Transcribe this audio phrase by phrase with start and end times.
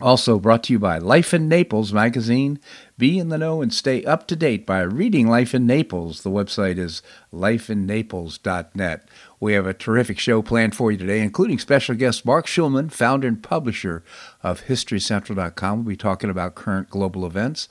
[0.00, 2.60] Also brought to you by Life in Naples magazine.
[2.96, 6.22] Be in the know and stay up to date by reading Life in Naples.
[6.22, 7.02] The website is
[7.32, 9.08] lifeinnaples.net.
[9.40, 13.26] We have a terrific show planned for you today, including special guest Marc Schulman, founder
[13.26, 14.04] and publisher
[14.40, 15.78] of HistoryCentral.com.
[15.78, 17.68] We'll be talking about current global events.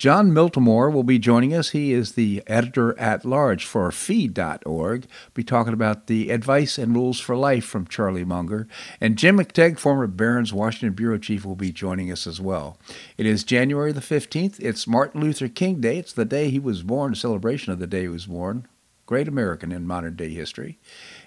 [0.00, 1.72] Jon Miltimore will be joining us.
[1.72, 5.06] He is the editor at large for FEE.org.
[5.34, 8.66] Be talking about the advice and rules for life from Charlie Munger.
[8.98, 12.78] And Jim McTague, former Barron's Washington bureau chief, will be joining us as well.
[13.18, 14.58] It is January the 15th.
[14.58, 15.98] It's Martin Luther King Day.
[15.98, 18.66] It's the day he was born, a celebration of the day he was born.
[19.04, 20.78] Great American in modern day history.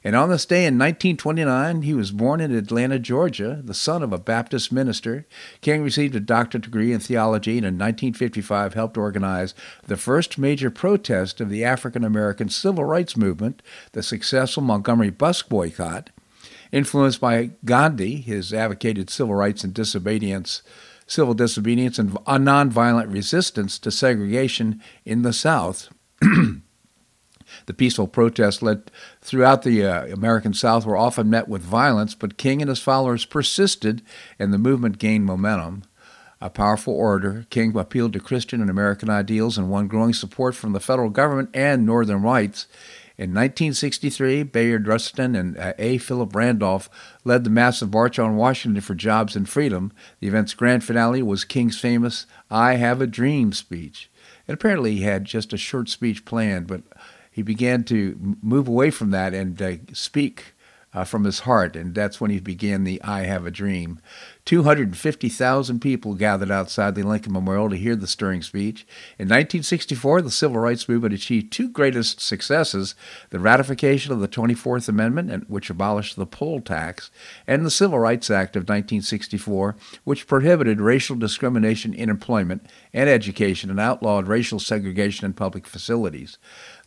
[0.04, 4.12] And on this day in 1929, he was born in Atlanta, Georgia, the son of
[4.12, 5.26] a Baptist minister.
[5.62, 9.56] King received a doctorate degree in theology and in 1955 helped organize
[9.88, 13.62] the first major protest of the African American civil rights movement,
[13.94, 16.10] the successful Montgomery bus boycott.
[16.74, 20.64] Influenced by Gandhi, his advocated civil rights and disobedience
[21.06, 25.90] civil disobedience and nonviolent resistance to segregation in the South.
[27.66, 32.38] The peaceful protests led throughout the uh, American South were often met with violence, but
[32.38, 34.02] King and his followers persisted,
[34.38, 35.84] and the movement gained momentum.
[36.42, 40.74] A powerful orator, King appealed to Christian and American ideals and won growing support from
[40.74, 42.68] the federal government and Northern whites.
[43.16, 46.00] In 1963, Bayard Rustin and uh, A.
[46.00, 46.90] Philip Randolph
[47.24, 49.94] led the massive March on Washington for Jobs and Freedom.
[50.20, 54.10] The event's grand finale was King's famous I Have a Dream speech.
[54.48, 56.82] And apparently, he had just a short speech planned, but
[57.34, 60.54] he began to move away from that and uh, speak
[60.94, 64.00] uh, from his heart, and that's when he began the I Have a Dream.
[64.46, 68.86] 250,000 people gathered outside the Lincoln Memorial to hear the stirring speech.
[69.18, 72.94] In 1964, the Civil Rights Movement achieved two greatest successes
[73.30, 77.10] the ratification of the 24th Amendment, which abolished the poll tax,
[77.48, 83.70] and the Civil Rights Act of 1964, which prohibited racial discrimination in employment and education
[83.70, 86.38] and outlawed racial segregation in public facilities.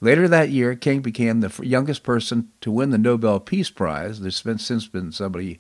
[0.01, 4.21] Later that year, King became the youngest person to win the Nobel Peace Prize.
[4.21, 5.59] There's been, since been somebody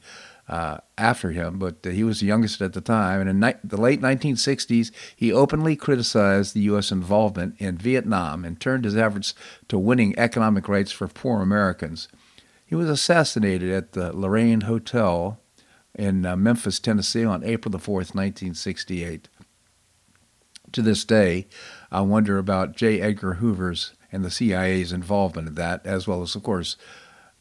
[0.48, 3.20] uh, after him, but uh, he was the youngest at the time.
[3.20, 6.92] And in ni- the late 1960s, he openly criticized the U.S.
[6.92, 9.34] involvement in Vietnam and turned his efforts
[9.68, 12.08] to winning economic rights for poor Americans.
[12.64, 15.40] He was assassinated at the Lorraine Hotel
[15.94, 19.28] in uh, Memphis, Tennessee on April the 4th, 1968.
[20.72, 21.46] To this day,
[21.90, 23.00] I wonder about J.
[23.00, 26.76] Edgar Hoover's and the CIA's involvement in that, as well as, of course,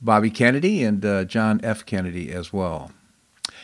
[0.02, 1.86] Bobby Kennedy and uh, John F.
[1.86, 2.92] Kennedy as well.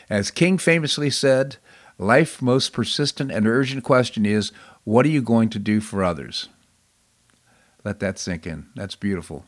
[0.10, 1.58] As King famously said,
[1.98, 4.52] life's most persistent and urgent question is,
[4.84, 6.50] what are you going to do for others?
[7.84, 8.68] Let that sink in.
[8.76, 9.46] That's beautiful.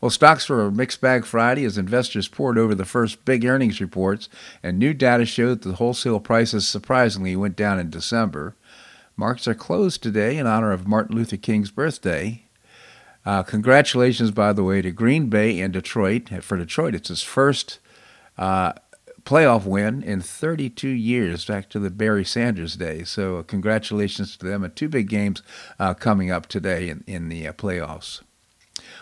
[0.00, 3.80] Well, stocks were a mixed bag Friday as investors poured over the first big earnings
[3.80, 4.28] reports,
[4.62, 8.54] and new data showed that the wholesale prices surprisingly went down in December.
[9.16, 12.43] Markets are closed today in honor of Martin Luther King's birthday.
[13.24, 16.28] Uh, congratulations, by the way, to Green Bay and Detroit.
[16.42, 17.78] For Detroit, it's his first
[18.36, 18.74] uh,
[19.24, 23.08] playoff win in 32 years, back to the Barry Sanders days.
[23.08, 24.62] So, uh, congratulations to them.
[24.62, 25.42] And two big games
[25.78, 28.20] uh, coming up today in, in the uh, playoffs.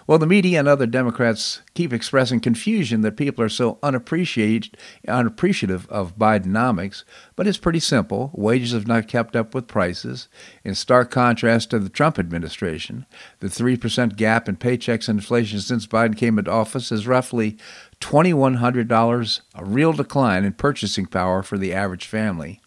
[0.07, 4.77] Well, the media and other Democrats keep expressing confusion that people are so unappreciated,
[5.09, 7.05] unappreciative of Bidenomics,
[7.37, 8.31] but it's pretty simple.
[8.35, 10.29] Wages have not kept up with prices.
[10.65, 13.07] In stark contrast to the Trump administration,
[13.41, 17.57] the 3% gap in paychecks and inflation since Biden came into office is roughly
[18.01, 22.61] $2,100, a real decline in purchasing power for the average family.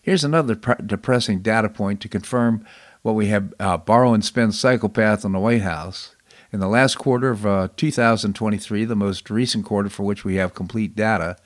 [0.00, 2.64] Here's another pre- depressing data point to confirm
[3.02, 6.14] what we have uh, borrow and spend psychopath in the White House.
[6.52, 10.54] In the last quarter of uh, 2023, the most recent quarter for which we have
[10.54, 11.36] complete data,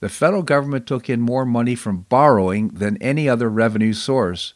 [0.00, 4.54] the federal government took in more money from borrowing than any other revenue source.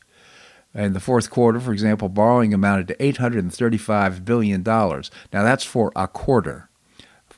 [0.74, 4.62] In the fourth quarter, for example, borrowing amounted to $835 billion.
[4.62, 6.70] Now, that's for a quarter.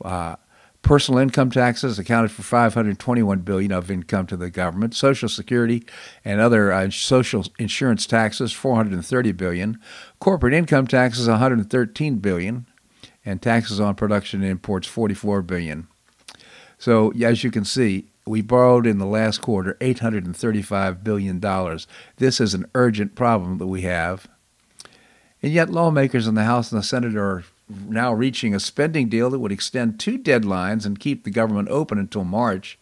[0.03, 0.37] Uh,
[0.81, 4.95] Personal income taxes accounted for 521 billion of income to the government.
[4.95, 5.83] Social Security
[6.25, 9.79] and other uh, social insurance taxes 430 billion.
[10.21, 12.67] Corporate income taxes 113 billion,
[13.25, 15.87] and taxes on production and imports 44 billion.
[16.77, 21.39] So as you can see, we borrowed in the last quarter $835 billion.
[22.17, 24.27] This is an urgent problem that we have.
[25.41, 29.31] And yet, lawmakers in the House and the Senate are now reaching a spending deal
[29.31, 32.77] that would extend two deadlines and keep the government open until March.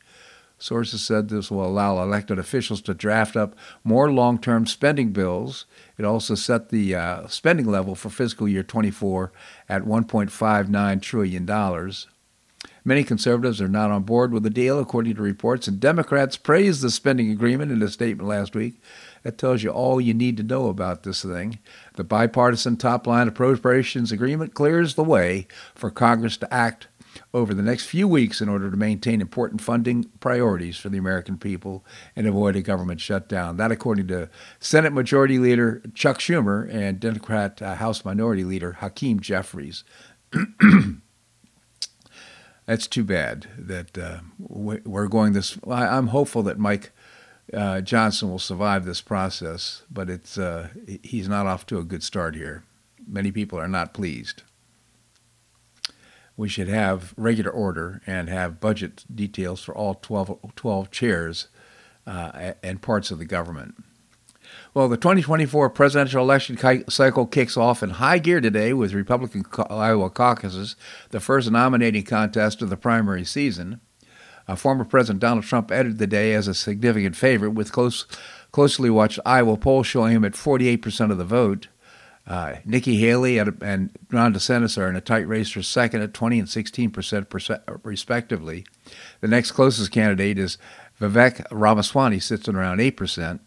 [0.57, 3.55] Sources said this will allow elected officials to draft up
[3.85, 5.65] more long term spending bills.
[5.99, 9.33] It also set the uh, spending level for fiscal year 24
[9.67, 11.91] at $1.59 trillion.
[12.85, 16.81] Many conservatives are not on board with the deal, according to reports, and Democrats praised
[16.81, 18.81] the spending agreement in a statement last week.
[19.23, 21.59] That tells you all you need to know about this thing.
[21.95, 26.87] The bipartisan top line appropriations agreement clears the way for Congress to act
[27.33, 31.37] over the next few weeks in order to maintain important funding priorities for the American
[31.37, 31.85] people
[32.15, 33.57] and avoid a government shutdown.
[33.57, 34.29] That, according to
[34.59, 39.83] Senate Majority Leader Chuck Schumer and Democrat uh, House Minority Leader Hakeem Jeffries.
[42.65, 45.57] That's too bad that uh, we're going this.
[45.67, 46.91] I'm hopeful that Mike
[47.51, 50.69] uh, Johnson will survive this process, but it's uh,
[51.01, 52.63] he's not off to a good start here.
[53.07, 54.43] Many people are not pleased
[56.39, 61.49] we should have regular order and have budget details for all 12, 12 chairs
[62.07, 63.75] uh, and parts of the government.
[64.73, 66.57] Well, the 2024 presidential election
[66.87, 70.77] cycle kicks off in high gear today with Republican Iowa caucuses,
[71.09, 73.81] the first nominating contest of the primary season.
[74.47, 78.05] Uh, former President Donald Trump entered the day as a significant favorite, with close,
[78.53, 81.67] closely watched Iowa polls showing him at 48% of the vote.
[82.29, 86.39] Uh, Nikki Haley and Ron DeSantis are in a tight race for second at 20
[86.39, 87.27] and 16 percent
[87.83, 88.65] respectively.
[89.21, 90.59] The next closest candidate is
[91.01, 93.41] Vivek Ramaswamy, sits at around 8 percent.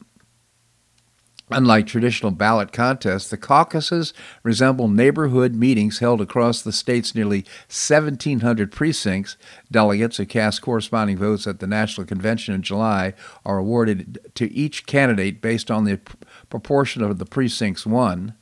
[1.49, 8.73] Unlike traditional ballot contests, the caucuses resemble neighborhood meetings held across the state's nearly 1,700
[8.73, 9.37] precincts.
[9.71, 13.13] Delegates who cast corresponding votes at the national convention in July
[13.45, 16.01] are awarded to each candidate based on the
[16.49, 18.35] proportion of the precincts won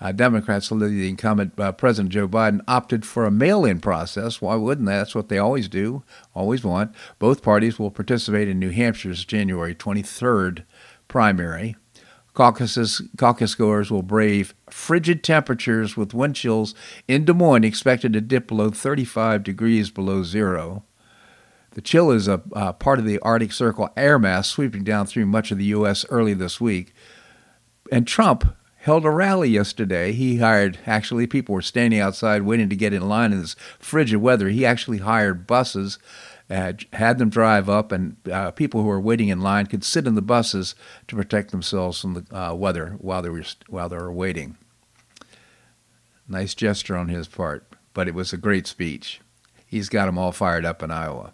[0.00, 4.40] uh, Democrats, the incumbent uh, President Joe Biden, opted for a mail in process.
[4.40, 4.92] Why wouldn't they?
[4.92, 6.02] That's what they always do,
[6.34, 6.94] always want.
[7.18, 10.64] Both parties will participate in New Hampshire's January 23rd
[11.08, 11.76] primary.
[12.34, 16.72] Caucuses, caucus goers will brave frigid temperatures with wind chills
[17.08, 20.84] in Des Moines expected to dip below 35 degrees below zero.
[21.72, 25.26] The chill is a uh, part of the Arctic Circle air mass sweeping down through
[25.26, 26.06] much of the U.S.
[26.10, 26.94] early this week.
[27.90, 28.54] And Trump
[28.88, 30.12] held a rally yesterday.
[30.12, 34.16] He hired, actually, people were standing outside waiting to get in line in this frigid
[34.16, 34.48] weather.
[34.48, 35.98] He actually hired buses,
[36.48, 40.06] uh, had them drive up, and uh, people who were waiting in line could sit
[40.06, 40.74] in the buses
[41.06, 44.56] to protect themselves from the uh, weather while they were while they were waiting.
[46.26, 49.20] Nice gesture on his part, but it was a great speech.
[49.66, 51.32] He's got them all fired up in Iowa.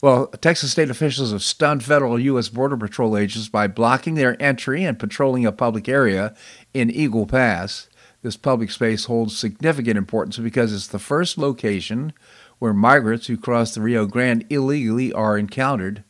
[0.00, 2.48] Well, Texas state officials have stunned federal U.S.
[2.48, 6.36] Border Patrol agents by blocking their entry and patrolling a public area
[6.74, 7.88] in Eagle Pass.
[8.22, 12.12] This public space holds significant importance because it's the first location
[12.58, 16.02] where migrants who cross the Rio Grande illegally are encountered.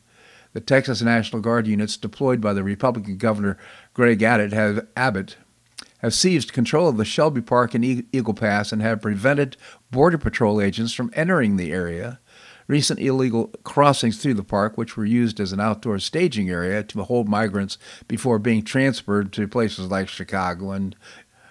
[0.53, 3.57] The Texas National Guard units deployed by the Republican Governor
[3.93, 5.37] Greg Abbott
[5.99, 9.57] have, seized control of the Shelby Park and Eagle Pass and have prevented
[9.91, 12.19] Border Patrol agents from entering the area.
[12.69, 17.03] Recent illegal crossings through the park, which were used as an outdoor staging area to
[17.03, 20.95] hold migrants before being transferred to places like Chicago and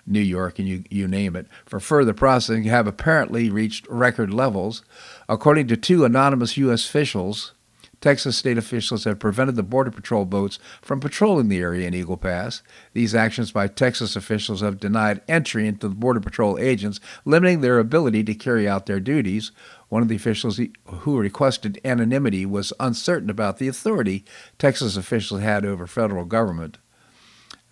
[0.06, 4.84] New York, and you, you name it, for further processing have apparently reached record levels.
[5.28, 6.87] According to two anonymous U.S.
[6.87, 7.52] officials,
[8.00, 12.16] Texas state officials have prevented the Border Patrol boats from patrolling the area in Eagle
[12.16, 12.62] Pass.
[12.92, 17.80] These actions by Texas officials have denied entry into the Border Patrol agents, limiting their
[17.80, 19.50] ability to carry out their duties.
[19.88, 24.25] One of the officials who requested anonymity was uncertain about the authority
[24.59, 26.78] Texas officials had over federal government.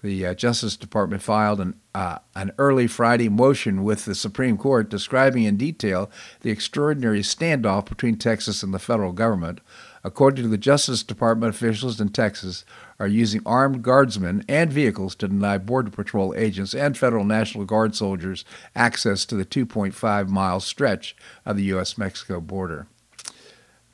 [0.02, 4.88] The uh, Justice Department filed an, uh, an early Friday motion with the Supreme Court
[4.88, 6.10] describing in detail
[6.42, 9.60] the extraordinary standoff between Texas and the federal government.
[10.06, 12.64] According to the Justice Department, officials in Texas
[13.00, 17.96] are using armed guardsmen and vehicles to deny Border Patrol agents and federal National Guard
[17.96, 18.44] soldiers
[18.76, 21.98] access to the 2.5 mile stretch of the U.S.
[21.98, 22.86] Mexico border.
[23.26, 23.32] I'm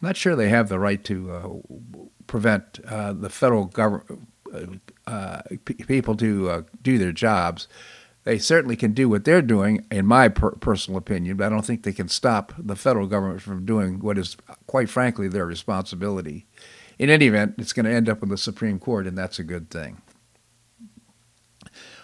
[0.02, 1.49] not sure they have the right to uh,
[2.26, 4.21] prevent uh, the federal government.
[5.07, 7.69] Uh, p- people to uh, do their jobs
[8.25, 11.64] they certainly can do what they're doing, in my per- personal opinion, but I don't
[11.64, 14.37] think they can stop the federal government from doing what is,
[14.67, 16.47] quite frankly, their responsibility.
[16.99, 19.45] In any event, it's going to end up in the Supreme Court, and that's a
[19.45, 20.02] good thing.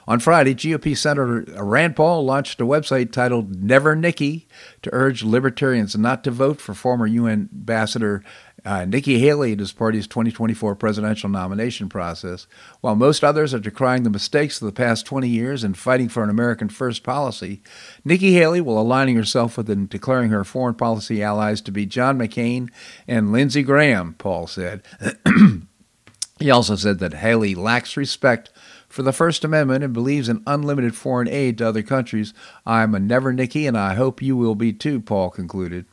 [0.08, 4.48] On Friday, GOP Senator Rand Paul launched a website titled Never Nikki
[4.80, 8.24] to urge libertarians not to vote for former UN Ambassador
[8.68, 12.46] uh, Nikki Haley in his party's 2024 presidential nomination process.
[12.82, 16.22] While most others are decrying the mistakes of the past 20 years and fighting for
[16.22, 17.62] an American first policy,
[18.04, 22.18] Nikki Haley will aligning herself with and declaring her foreign policy allies to be John
[22.18, 22.68] McCain
[23.06, 24.82] and Lindsey Graham, Paul said.
[26.38, 28.50] he also said that Haley lacks respect
[28.86, 32.34] for the First Amendment and believes in unlimited foreign aid to other countries.
[32.66, 35.86] I'm a never Nikki, and I hope you will be too, Paul concluded.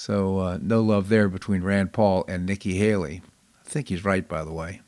[0.00, 3.20] So, uh, no love there between Rand Paul and Nikki Haley.
[3.66, 4.80] I think he's right, by the way.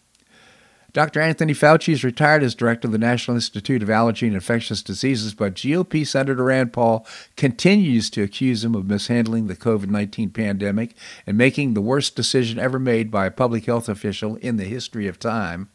[0.94, 1.20] Dr.
[1.20, 5.34] Anthony Fauci is retired as director of the National Institute of Allergy and Infectious Diseases,
[5.34, 10.94] but GOP Senator Rand Paul continues to accuse him of mishandling the COVID 19 pandemic
[11.26, 15.06] and making the worst decision ever made by a public health official in the history
[15.06, 15.68] of time.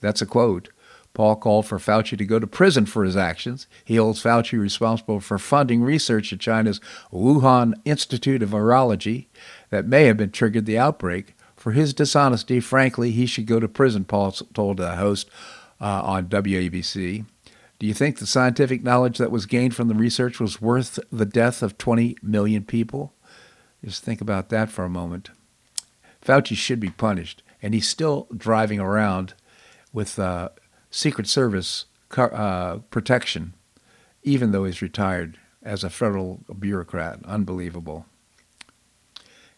[0.00, 0.70] That's a quote.
[1.18, 3.66] Paul called for Fauci to go to prison for his actions.
[3.84, 6.80] He holds Fauci responsible for funding research at China's
[7.12, 9.26] Wuhan Institute of Virology
[9.70, 11.34] that may have been triggered the outbreak.
[11.56, 15.28] For his dishonesty, frankly, he should go to prison, Paul told the host
[15.80, 17.24] uh, on WABC.
[17.80, 21.26] Do you think the scientific knowledge that was gained from the research was worth the
[21.26, 23.12] death of 20 million people?
[23.84, 25.30] Just think about that for a moment.
[26.24, 29.34] Fauci should be punished, and he's still driving around
[29.92, 30.50] with uh,
[30.90, 33.54] Secret Service uh, protection,
[34.22, 37.20] even though he's retired as a federal bureaucrat.
[37.24, 38.06] Unbelievable.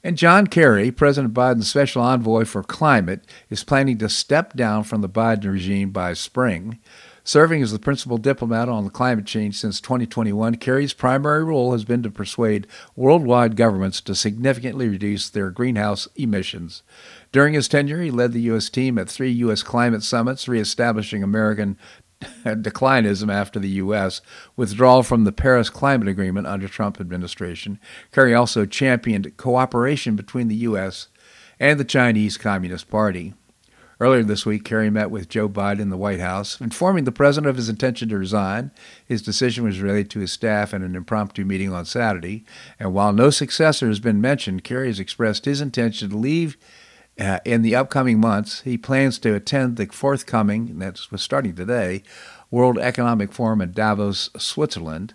[0.02, 5.02] And John Kerry, President Biden's special envoy for climate, is planning to step down from
[5.02, 6.78] the Biden regime by spring.
[7.30, 12.02] Serving as the principal diplomat on climate change since 2021, Kerry's primary role has been
[12.02, 16.82] to persuade worldwide governments to significantly reduce their greenhouse emissions.
[17.30, 18.68] During his tenure, he led the U.S.
[18.68, 19.62] team at three U.S.
[19.62, 21.78] climate summits, reestablishing American
[22.44, 24.22] declinism after the U.S.
[24.56, 27.78] withdrawal from the Paris Climate Agreement under Trump administration.
[28.10, 31.06] Kerry also championed cooperation between the U.S.
[31.60, 33.34] and the Chinese Communist Party.
[34.00, 37.50] Earlier this week, Kerry met with Joe Biden in the White House, informing the president
[37.50, 38.70] of his intention to resign.
[39.04, 42.44] His decision was relayed to his staff in an impromptu meeting on Saturday.
[42.78, 46.56] And while no successor has been mentioned, Kerry has expressed his intention to leave
[47.20, 52.02] uh, in the upcoming months, he plans to attend the forthcoming, and that's starting today,
[52.50, 55.14] World Economic Forum in Davos, Switzerland.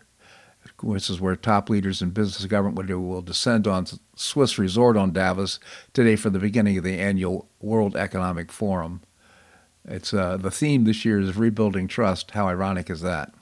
[0.84, 5.12] This is where top leaders in business and government will descend on Swiss resort on
[5.12, 5.60] Davos
[5.94, 9.02] today for the beginning of the annual World Economic Forum.
[9.88, 12.32] It's uh, the theme this year is rebuilding trust.
[12.32, 13.34] How ironic is that?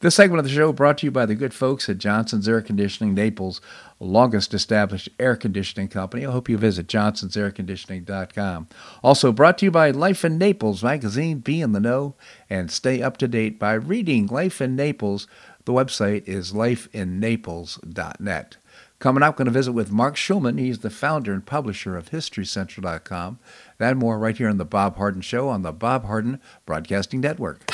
[0.00, 2.62] This segment of the show brought to you by the good folks at Johnson's Air
[2.62, 3.60] Conditioning Naples,
[4.00, 6.24] longest established air conditioning company.
[6.24, 8.68] I hope you visit johnsonsairconditioning.com.
[9.02, 11.40] Also brought to you by Life in Naples magazine.
[11.40, 12.14] Be in the know
[12.48, 15.26] and stay up to date by reading Life in Naples.
[15.66, 18.56] The website is lifeinnaples.net.
[19.00, 20.58] Coming up, going to visit with Marc Schulman.
[20.58, 23.38] He's the founder and publisher of HistoryCentral.com.
[23.78, 27.20] That and more right here on The Bob Harden Show on the Bob Harden Broadcasting
[27.20, 27.70] Network.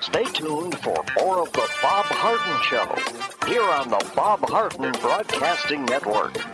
[0.00, 5.84] Stay tuned for more of The Bob Harden Show here on the Bob Harden Broadcasting
[5.86, 6.53] Network.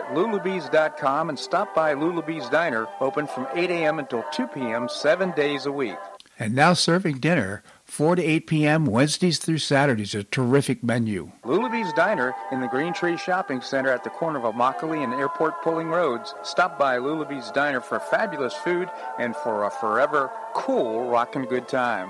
[0.09, 3.99] lulabees.com and stop by Lulabee's Diner, open from 8 a.m.
[3.99, 5.97] until 2 p.m., seven days a week.
[6.39, 8.85] And now serving dinner 4 to 8 p.m.
[8.85, 10.15] Wednesdays through Saturdays.
[10.15, 11.31] A terrific menu.
[11.43, 15.61] Lulabee's Diner in the Green Tree Shopping Center at the corner of Immokalee and Airport
[15.61, 16.33] Pulling Roads.
[16.41, 18.89] Stop by Lulabee's Diner for fabulous food
[19.19, 22.09] and for a forever cool rockin' good time.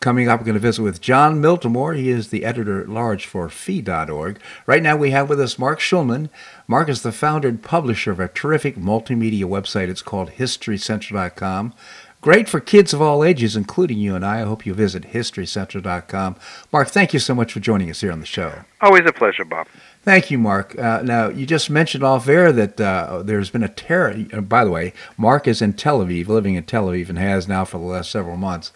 [0.00, 1.96] Coming up, we're going to visit with Jon Miltimore.
[1.96, 4.38] He is the editor at large for FEE.org.
[4.66, 6.28] Right now, we have with us Marc Schulman.
[6.68, 9.88] Marc is the founder and publisher of a terrific multimedia website.
[9.88, 11.72] It's called HistoryCentral.com.
[12.20, 14.40] Great for kids of all ages, including you and I.
[14.40, 16.36] I hope you visit HistoryCentral.com.
[16.72, 18.64] Marc, thank you so much for joining us here on the show.
[18.80, 19.66] Always a pleasure, Bob.
[20.02, 20.78] Thank you, Marc.
[20.78, 24.24] Uh, now, you just mentioned off air that uh, there's been a terror.
[24.32, 27.48] Uh, by the way, Marc is in Tel Aviv, living in Tel Aviv, and has
[27.48, 28.72] now for the last several months.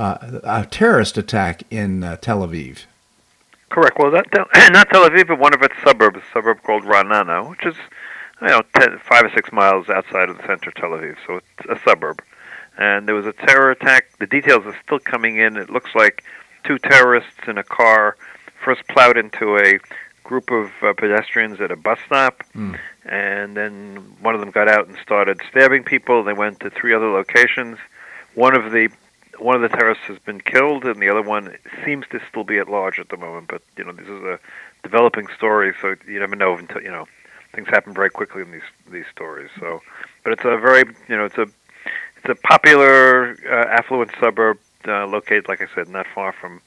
[0.00, 2.84] Uh, a terrorist attack in uh, Tel Aviv.
[3.68, 3.98] Correct.
[3.98, 4.26] Well, that,
[4.72, 7.74] not Tel Aviv, but one of its suburbs, a suburb called Ra'anana, which is,
[8.40, 11.16] you know, ten, five or six miles outside of the center of Tel Aviv.
[11.26, 12.22] So it's a suburb
[12.80, 14.06] and there was a terror attack.
[14.18, 15.56] The details are still coming in.
[15.56, 16.24] It looks like
[16.64, 18.16] two terrorists in a car
[18.64, 19.78] first plowed into a
[20.24, 22.78] group of uh, pedestrians at a bus stop, mm.
[23.04, 26.24] and then one of them got out and started stabbing people.
[26.24, 27.78] They went to three other locations.
[28.34, 28.88] One of the
[29.40, 32.58] one of the terrorists has been killed, and the other one seems to still be
[32.58, 33.48] at large at the moment.
[33.48, 34.38] But you know, this is a
[34.82, 37.06] developing story, so you never know until you know
[37.52, 39.50] things happen very quickly in these these stories.
[39.58, 39.80] So,
[40.24, 41.46] but it's a very you know it's a
[42.22, 46.60] it's a popular, uh, affluent suburb uh, located, like I said, not far from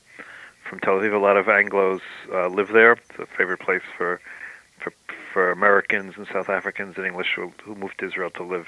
[0.68, 1.14] from Tel Aviv.
[1.14, 2.94] A lot of Anglo's uh, live there.
[2.94, 4.20] It's a favorite place for
[4.80, 4.94] for
[5.32, 8.68] for Americans and South Africans and English who, who moved to Israel to live.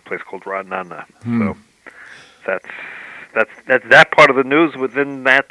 [0.00, 1.04] A place called Ra'anana.
[1.22, 1.40] Hmm.
[1.40, 1.56] So
[2.46, 2.68] that's
[3.34, 4.76] that's that's that part of the news.
[4.76, 5.46] Within that,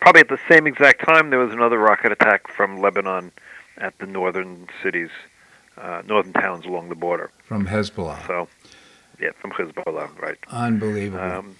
[0.00, 3.32] probably at the same exact time, there was another rocket attack from Lebanon
[3.78, 5.10] at the northern cities,
[5.78, 8.26] uh, northern towns along the border from Hezbollah.
[8.26, 8.48] So
[9.20, 10.38] yeah, from Hezbollah, right?
[10.50, 11.22] Unbelievable.
[11.22, 11.56] Um,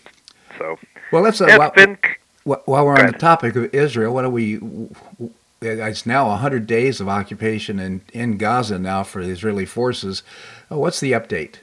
[0.59, 0.79] so
[1.13, 1.99] well, let's uh, while, been,
[2.45, 4.61] while, we're on the topic of Israel, what do we?
[5.63, 10.23] It's now 100 days of occupation in, in Gaza now for the Israeli forces.
[10.71, 11.57] Uh, what's the update?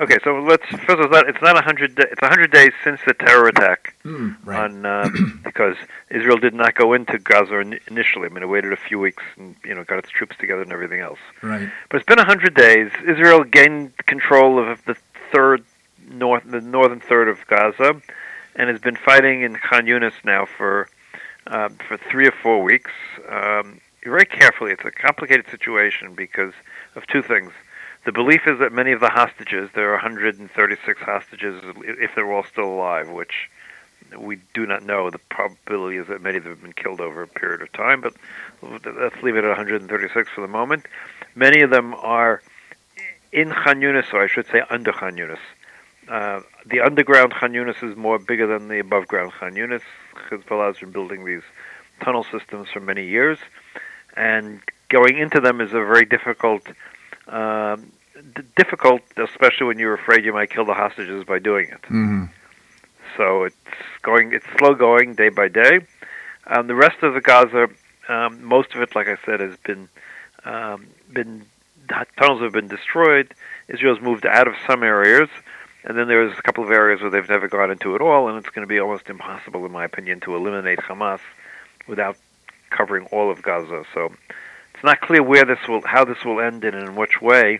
[0.00, 1.98] Okay, so let's first of all, it's not a 100.
[1.98, 4.64] It's a 100 days since the terror attack mm, right.
[4.64, 5.08] on uh,
[5.44, 5.76] because
[6.10, 8.26] Israel did not go into Gaza initially.
[8.26, 10.72] I mean, it waited a few weeks and you know got its troops together and
[10.72, 11.20] everything else.
[11.42, 11.68] Right.
[11.90, 12.90] But it's been a 100 days.
[13.06, 14.96] Israel gained control of the
[15.32, 15.64] third
[16.10, 18.00] north, the northern third of Gaza,
[18.56, 20.88] and has been fighting in Khan Yunis now for
[21.46, 22.90] uh, for three or four weeks.
[23.28, 26.52] Um, very carefully, it's a complicated situation because
[26.94, 27.52] of two things.
[28.04, 32.44] The belief is that many of the hostages, there are 136 hostages, if they're all
[32.44, 33.48] still alive, which
[34.18, 35.10] we do not know.
[35.10, 38.02] The probability is that many of them have been killed over a period of time,
[38.02, 38.14] but
[38.62, 40.86] let's leave it at 136 for the moment.
[41.34, 42.42] Many of them are
[43.32, 45.18] in Khan Yunis, or I should say under Khan.
[46.06, 49.82] Uh, the underground Khan is more bigger than the above ground Khan Yunis.
[50.30, 51.42] Hezbollah has been building these
[52.02, 53.38] tunnel systems for many years,
[54.14, 56.62] and going into them is a very difficult
[57.28, 57.92] um,
[58.34, 61.82] d- difficult, especially when you're afraid you might kill the hostages by doing it.
[61.82, 62.24] Mm-hmm.
[63.16, 63.56] So it's
[64.02, 65.80] going, it's slow going day by day.
[66.46, 67.68] Um, the rest of the Gaza,
[68.08, 69.88] um, most of it, like I said, has been
[70.44, 71.46] um, been
[72.18, 73.34] tunnels have been destroyed.
[73.68, 75.28] Israel's moved out of some areas,
[75.84, 78.38] and then there's a couple of areas where they've never gone into at all, and
[78.38, 81.20] it's going to be almost impossible, in my opinion, to eliminate Hamas
[81.86, 82.16] without
[82.70, 83.84] covering all of Gaza.
[83.94, 84.12] So
[84.84, 87.58] it's not clear where this will, how this will end and in which way,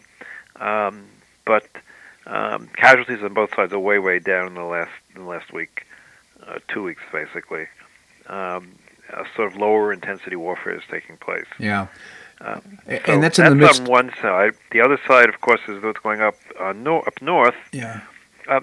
[0.56, 1.06] um,
[1.46, 1.66] but
[2.26, 5.50] um, casualties on both sides are way, way down in the last in the last
[5.50, 5.86] week,
[6.46, 7.66] uh, two weeks basically.
[8.26, 8.74] Um,
[9.10, 11.46] a sort of lower intensity warfare is taking place.
[11.58, 11.86] Yeah.
[12.40, 13.80] Uh, so and that's in the midst.
[13.80, 14.52] on one side.
[14.72, 17.54] The other side, of course, is what's going up uh, nor- up north.
[17.72, 18.00] Yeah.
[18.48, 18.60] Uh,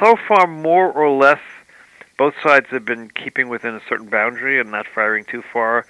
[0.00, 1.40] so far, more or less,
[2.18, 5.86] both sides have been keeping within a certain boundary and not firing too far.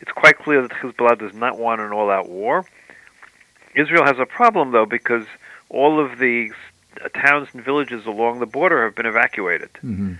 [0.00, 2.64] It's quite clear that Hezbollah does not want an all-out war.
[3.74, 5.26] Israel has a problem, though, because
[5.68, 6.50] all of the
[7.14, 9.70] towns and villages along the border have been evacuated.
[9.74, 10.14] Mm-hmm.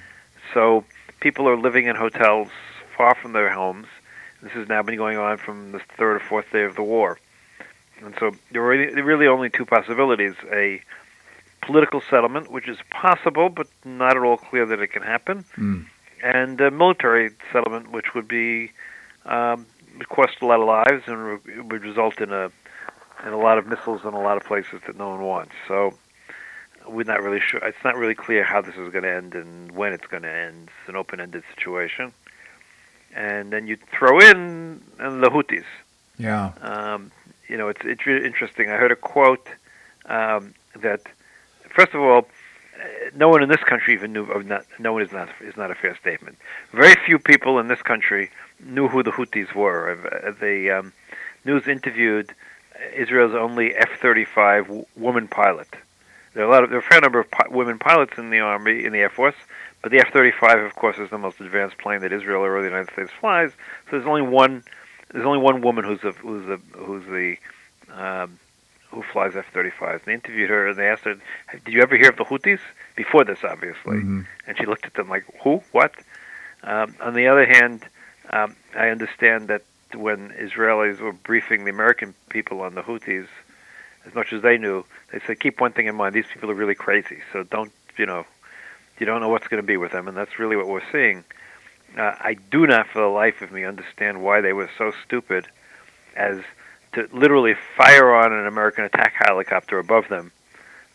[0.54, 0.84] So
[1.20, 2.48] people are living in hotels
[2.96, 3.86] far from their homes.
[4.42, 7.18] This has now been going on from the third or fourth day of the war.
[8.00, 10.80] And so there are really, really only two possibilities a
[11.62, 15.86] political settlement, which is possible, but not at all clear that it can happen, Mm.
[16.22, 18.70] and a military settlement, which would be
[19.28, 22.50] um, would cost a lot of lives and re- would result in a
[23.24, 25.52] in a lot of missiles in a lot of places that no one wants.
[25.66, 25.94] So
[26.86, 27.60] we're not really sure.
[27.64, 30.32] It's not really clear how this is going to end and when it's going to
[30.32, 30.70] end.
[30.80, 32.12] It's an open-ended situation.
[33.14, 35.64] And then you throw in and the Houthis.
[36.18, 36.52] Yeah.
[36.60, 37.10] Um,
[37.48, 38.70] you know, it's it's really interesting.
[38.70, 39.48] I heard a quote
[40.06, 41.02] um, that,
[41.74, 42.28] first of all,
[43.14, 44.24] no one in this country even knew.
[44.24, 46.38] Of not, no one is not is not a fair statement.
[46.72, 48.30] Very few people in this country
[48.64, 49.92] knew who the Houthis were.
[49.92, 50.92] Uh, The um,
[51.44, 52.34] news interviewed
[52.94, 55.68] Israel's only F-35 woman pilot.
[56.34, 58.30] There are a lot of there are a fair number of pi- women pilots in
[58.30, 59.34] the army in the Air Force,
[59.82, 62.92] but the F-35, of course, is the most advanced plane that Israel or the United
[62.92, 63.50] States flies.
[63.86, 64.62] So there's only one
[65.10, 67.38] there's only one woman who's a, who's a, who's the
[67.92, 68.38] um,
[68.90, 70.04] who flies F-35s.
[70.04, 71.16] They interviewed her and they asked her,
[71.64, 72.60] "Did you ever hear of the Houthis?"
[72.96, 74.26] Before this, obviously, Mhm.
[74.46, 75.62] and she looked at them like, "Who?
[75.72, 75.94] What?"
[76.62, 77.86] Um, on the other hand,
[78.30, 79.62] um, I understand that
[79.94, 83.28] when Israelis were briefing the American people on the Houthis,
[84.06, 86.54] as much as they knew, they said, "Keep one thing in mind: these people are
[86.54, 87.22] really crazy.
[87.32, 88.26] So don't, you know,
[88.98, 91.24] you don't know what's going to be with them." And that's really what we're seeing.
[91.96, 95.46] Uh, I do not, for the life of me, understand why they were so stupid
[96.16, 96.42] as
[96.94, 100.32] to literally fire on an American attack helicopter above them.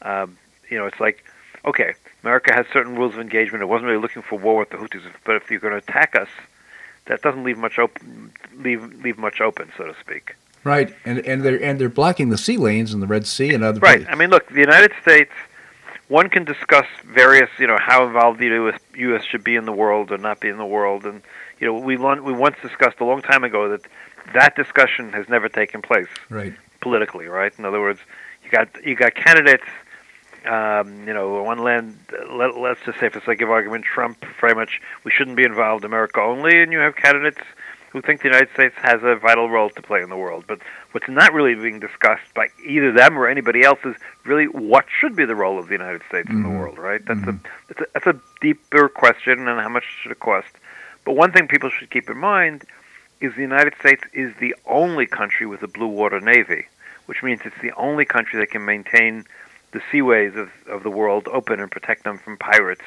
[0.01, 0.38] Um,
[0.69, 1.23] you know, it's like,
[1.65, 3.62] okay, America has certain rules of engagement.
[3.62, 6.15] It wasn't really looking for war with the Houthis, but if you're going to attack
[6.15, 6.29] us,
[7.06, 10.36] that doesn't leave much open, leave leave much open, so to speak.
[10.63, 10.93] Right.
[11.03, 13.79] And and they're and they're blocking the sea lanes in the Red Sea and other
[13.82, 13.97] Right.
[13.97, 14.08] places.
[14.10, 15.32] I mean, look, the United States.
[16.10, 18.79] One can discuss various, you know, how involved the U.S.
[18.95, 19.23] U.S.
[19.23, 21.21] should be in the world or not be in the world, and
[21.60, 23.82] you know, we we once discussed a long time ago that
[24.34, 26.54] that discussion has never taken place Right.
[26.82, 27.54] politically, right?
[27.58, 28.00] In other words,
[28.44, 29.64] you got you got candidates,
[30.46, 31.98] um, you know, one land,
[32.32, 35.84] let, let's just say for sake of argument, Trump very much we shouldn't be involved,
[35.86, 37.42] America only, and you have candidates
[37.92, 40.44] who think the United States has a vital role to play in the world.
[40.48, 40.60] But
[40.94, 45.16] what's not really being discussed by either them or anybody else is really what should
[45.16, 46.58] be the role of the United States in the Mhm.
[46.60, 47.06] world, right?
[47.06, 47.38] That's Mhm.
[47.46, 50.50] a that's a that's a deeper question, and how much should it cost?
[51.06, 52.64] But one thing people should keep in mind
[53.24, 56.66] is the United States is the only country with a blue water navy,
[57.06, 59.24] which means it's the only country that can maintain
[59.72, 62.84] the seaways of, of the world open and protect them from pirates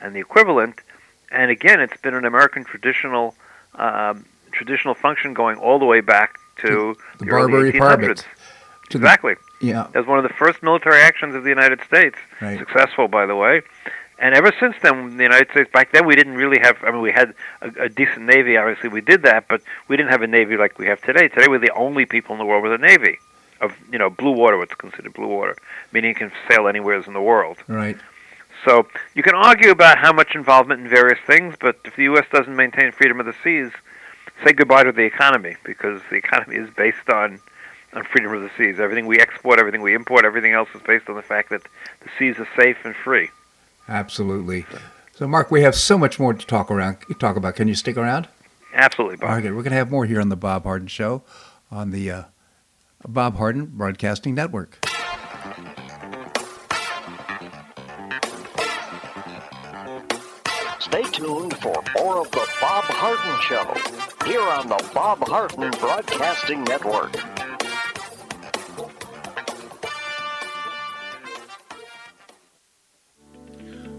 [0.00, 0.76] and the equivalent.
[1.30, 3.34] And again, it's been an American traditional
[3.74, 7.78] um, traditional function going all the way back to the the, early Barbary 1800s.
[7.78, 8.24] pirates.
[8.90, 9.34] To the- Exactly.
[9.60, 9.86] yeah.
[9.94, 12.16] Was one of the first military actions of the United States.
[12.40, 12.58] Right.
[12.58, 13.62] Successful, by the way.
[14.22, 17.00] And ever since then, the United States, back then we didn't really have, I mean,
[17.00, 20.28] we had a, a decent Navy, obviously we did that, but we didn't have a
[20.28, 21.26] Navy like we have today.
[21.26, 23.18] Today we're the only people in the world with a Navy
[23.60, 25.56] of, you know, blue water, what's considered blue water,
[25.90, 27.58] meaning it can sail anywhere in the world.
[27.66, 27.96] Right.
[28.64, 32.26] So you can argue about how much involvement in various things, but if the U.S.
[32.32, 33.72] doesn't maintain freedom of the seas,
[34.44, 37.40] say goodbye to the economy because the economy is based on
[37.92, 38.80] on freedom of the seas.
[38.80, 41.62] Everything we export, everything we import, everything else is based on the fact that
[42.00, 43.28] the seas are safe and free.
[43.88, 44.66] Absolutely.
[45.14, 47.56] So, Marc, we have so much more to talk around talk about.
[47.56, 48.28] Can you stick around?
[48.74, 49.38] Absolutely, Bob.
[49.38, 51.22] Okay, we're going to have more here on the Bob Harden Show
[51.70, 52.22] on the uh,
[53.06, 54.78] Bob Harden Broadcasting Network.
[60.78, 66.64] Stay tuned for more of the Bob Harden Show here on the Bob Harden Broadcasting
[66.64, 67.41] Network.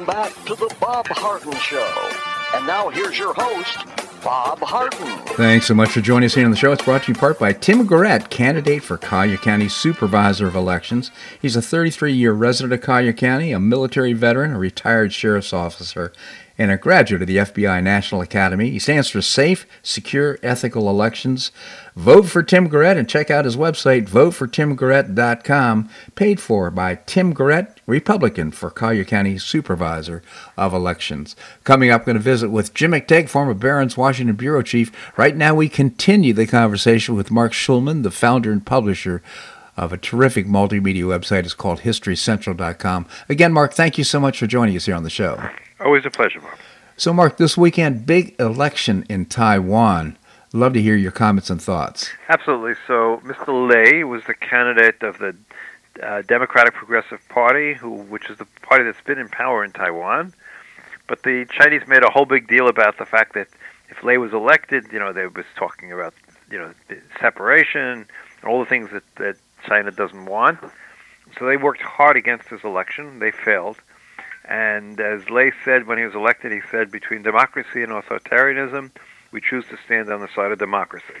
[0.00, 2.10] Welcome back to the Bob Harden Show.
[2.54, 3.84] And now here's your host,
[4.24, 5.18] Bob Harden.
[5.36, 6.72] Thanks so much for joining us here on the show.
[6.72, 10.54] It's brought to you in part by Tim Garrett, candidate for Collier County Supervisor of
[10.54, 11.10] Elections.
[11.42, 16.14] He's a 33 year resident of Collier County, a military veteran, a retired sheriff's officer,
[16.58, 18.70] and a graduate of the FBI National Academy.
[18.70, 21.52] He stands for safe, secure, ethical elections.
[21.96, 27.80] Vote for Tim Garrett and check out his website, votefortimgarrett.com, paid for by Tim Garrett,
[27.86, 30.22] Republican for Collier County Supervisor
[30.56, 31.36] of Elections.
[31.64, 34.92] Coming up, I'm going to visit with Jim McTague, former Barron's Washington Bureau Chief.
[35.16, 39.22] Right now, we continue the conversation with Marc Schulman, the founder and publisher
[39.76, 41.44] of a terrific multimedia website.
[41.44, 43.06] It's called HistoryCentral.com.
[43.28, 45.50] Again, Marc, thank you so much for joining us here on the show.
[45.80, 46.58] Always a pleasure, Bob.
[46.96, 50.18] So, Marc, this weekend, big election in Taiwan.
[50.52, 52.10] Love to hear your comments and thoughts.
[52.28, 52.74] Absolutely.
[52.86, 53.48] So, Mr.
[53.48, 55.34] Lai was the candidate of the
[56.02, 60.34] uh, Democratic Progressive Party, who, which is the party that's been in power in Taiwan.
[61.08, 63.48] But the Chinese made a whole big deal about the fact that
[63.88, 66.14] if Lai was elected, you know, they was talking about,
[66.50, 66.72] you know,
[67.18, 68.06] separation,
[68.44, 70.58] all the things that, that China doesn't want.
[71.38, 73.18] So they worked hard against his election.
[73.18, 73.76] They failed.
[74.50, 78.90] And as Lai said when he was elected, he said, between democracy and authoritarianism,
[79.30, 81.20] we choose to stand on the side of democracy.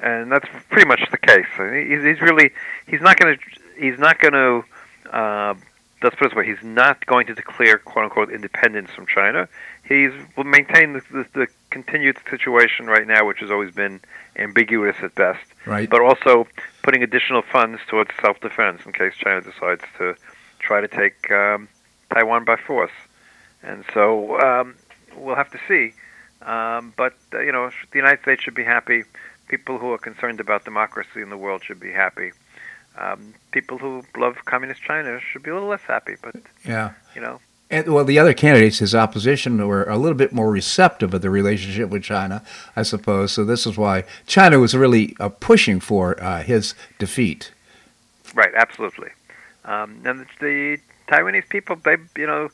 [0.00, 1.46] And that's pretty much the case.
[1.56, 2.50] He's really
[2.86, 5.54] he's not going to he's not going to uh,
[6.02, 9.48] let's put it this way he's not going to declare quote unquote independence from China.
[9.84, 14.00] He's will maintain the, the, the continued situation right now, which has always been
[14.36, 15.44] ambiguous at best.
[15.64, 15.88] Right.
[15.88, 16.46] But also
[16.82, 20.16] putting additional funds towards self defense in case China decides to
[20.60, 21.68] try to take um,
[22.12, 22.92] Taiwan by force.
[23.62, 24.74] And so um,
[25.16, 25.94] we'll have to see.
[26.42, 29.04] Um, but uh, you know, the United States should be happy.
[29.48, 32.32] People who are concerned about democracy in the world should be happy.
[32.96, 36.16] Um, people who love communist China should be a little less happy.
[36.22, 37.40] But yeah, you know.
[37.70, 41.28] And, well, the other candidates, his opposition, were a little bit more receptive of the
[41.28, 42.42] relationship with China,
[42.74, 43.32] I suppose.
[43.32, 47.52] So this is why China was really uh, pushing for uh, his defeat.
[48.34, 49.10] Right, absolutely.
[49.66, 52.48] Um, and the Taiwanese people, they, you know,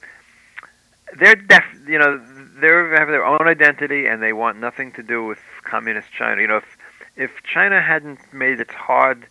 [1.18, 2.18] they're def, you know,
[2.60, 6.40] they have their own identity, and they want nothing to do with communist China.
[6.40, 6.76] You know, if
[7.16, 9.26] if China hadn't made its hard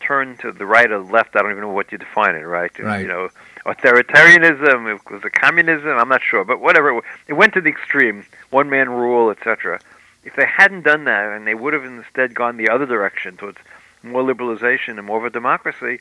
[0.00, 2.40] turn to the right or the left, I don't even know what you define it.
[2.40, 2.76] Right?
[2.78, 3.02] Right.
[3.02, 3.28] You know,
[3.66, 5.88] authoritarianism, it was a communism.
[5.88, 7.00] I'm not sure, but whatever.
[7.26, 9.80] It went to the extreme, one man rule, etc.
[10.24, 13.58] If they hadn't done that, and they would have instead gone the other direction towards
[14.02, 16.00] more liberalization and more of a democracy,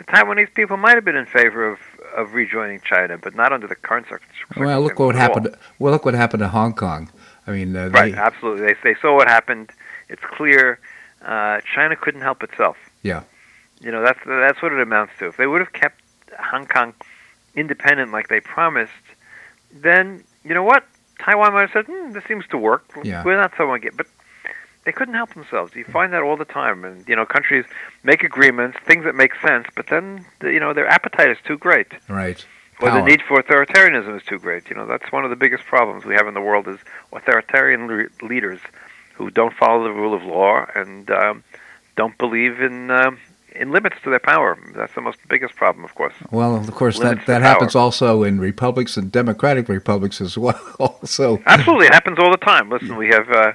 [0.00, 1.78] the Taiwanese people might have been in favor of,
[2.16, 4.56] of rejoining China, but not under the current circumstances.
[4.56, 5.54] Well, look what happened.
[5.78, 7.10] Well, look what happened to Hong Kong.
[7.46, 8.14] I mean, uh, right?
[8.14, 8.66] Absolutely.
[8.66, 9.70] They they saw what happened.
[10.08, 10.80] It's clear
[11.22, 12.78] uh, China couldn't help itself.
[13.02, 13.24] Yeah.
[13.80, 15.26] You know that's that's what it amounts to.
[15.26, 16.00] If they would have kept
[16.38, 16.94] Hong Kong
[17.54, 19.04] independent like they promised,
[19.70, 20.84] then you know what?
[21.18, 22.84] Taiwan might have said, hmm, "This seems to work.
[23.04, 23.22] Yeah.
[23.22, 24.06] We're not so against." But
[24.84, 25.74] they couldn't help themselves.
[25.74, 27.64] You find that all the time, and you know, countries
[28.02, 31.88] make agreements, things that make sense, but then you know their appetite is too great,
[32.08, 32.44] right?
[32.82, 34.70] Or the need for authoritarianism is too great.
[34.70, 36.78] You know, that's one of the biggest problems we have in the world is
[37.12, 38.58] authoritarian le- leaders
[39.14, 41.44] who don't follow the rule of law and um,
[41.96, 43.18] don't believe in um,
[43.54, 44.58] in limits to their power.
[44.74, 46.14] That's the most biggest problem, of course.
[46.30, 50.98] Well, of course, limits that, that happens also in republics and democratic republics as well.
[51.04, 52.70] so absolutely, it happens all the time.
[52.70, 53.52] Listen, we have uh,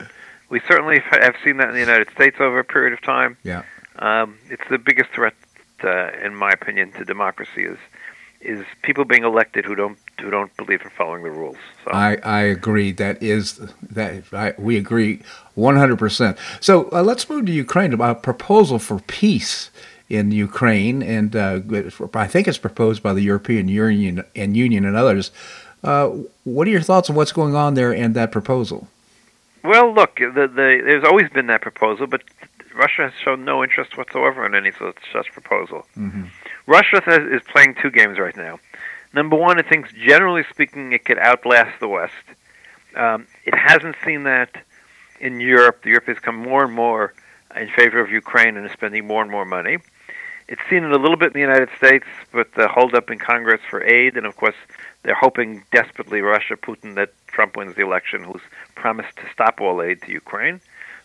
[0.55, 3.35] we certainly have seen that in the United States over a period of time.
[3.43, 3.63] Yeah,
[3.99, 5.33] um, it's the biggest threat,
[5.83, 7.77] uh, in my opinion, to democracy is
[8.39, 11.57] is people being elected who don't who don't believe in following the rules.
[11.83, 11.91] So.
[11.91, 12.93] I, I agree.
[12.93, 15.19] That is that I, we agree
[15.57, 16.37] 100%.
[16.61, 19.71] So uh, let's move to Ukraine about a proposal for peace
[20.07, 21.59] in Ukraine, and uh,
[22.13, 25.31] I think it's proposed by the European Union and Union and others.
[25.83, 26.11] Uh,
[26.45, 28.87] what are your thoughts on what's going on there and that proposal?
[29.65, 32.21] Well, look, the, the, there's always been that proposal, but
[32.75, 35.85] Russia has shown no interest whatsoever in any such, such proposal.
[35.97, 36.25] Mm-hmm.
[36.67, 37.01] Russia
[37.31, 38.59] is playing two games right now.
[39.13, 42.13] Number one, it thinks, generally speaking, it could outlast the West.
[42.95, 44.63] Um, it hasn't seen that
[45.19, 45.83] in Europe.
[45.83, 47.13] The Europe has come more and more
[47.55, 49.77] in favor of Ukraine and is spending more and more money.
[50.47, 53.61] It's seen it a little bit in the United States with the holdup in Congress
[53.69, 54.55] for aid, and of course,
[55.05, 58.41] they're hoping desperately, Russia, Putin, that Trump wins the election, who's
[58.73, 60.59] promised to stop all aid to Ukraine.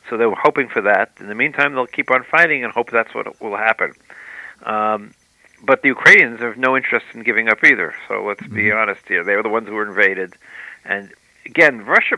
[0.08, 1.12] So they were hoping for that.
[1.20, 3.92] In the meantime, they'll keep on fighting and hope that's what will happen.
[4.64, 5.12] Um,
[5.62, 7.94] but the Ukrainians have no interest in giving up either.
[8.08, 8.80] So let's be Mhm.
[8.80, 10.34] honest here; they were the ones who were invaded.
[10.86, 11.12] And
[11.44, 12.16] again, Russia,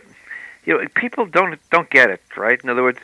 [0.64, 2.60] you know, people don't don't get it, right?
[2.62, 3.00] In other words,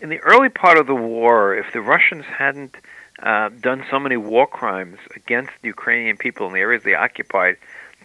[0.00, 2.74] in the early part of the war, if the Russians hadn't
[3.22, 7.56] uh, done so many war crimes against the Ukrainian people in the areas they occupied,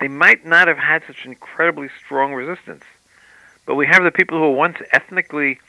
[0.01, 2.83] they might not have had such incredibly strong resistance.
[3.65, 5.59] But we have the people who were once ethnically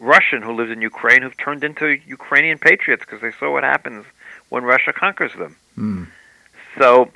[0.00, 4.06] Russian who lived in Ukraine who've turned into Ukrainian patriots because they saw what happens
[4.48, 5.54] when Russia conquers them.
[5.78, 6.08] Mm.
[6.78, 7.10] So,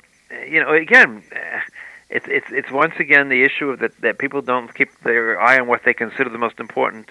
[0.47, 1.59] you know, again, uh,
[2.09, 5.59] it's it's it's once again the issue of that that people don't keep their eye
[5.59, 7.09] on what they consider the most important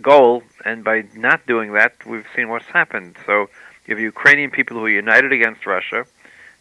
[0.00, 3.16] goal, and by not doing that, we've seen what's happened.
[3.26, 3.48] So,
[3.86, 6.06] you have Ukrainian people who are united against Russia.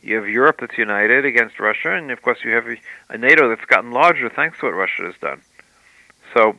[0.02, 3.66] You have Europe that's united against Russia, and of course, you have a- NATO that's
[3.66, 5.42] gotten larger thanks to what Russia has done.
[6.34, 6.56] So,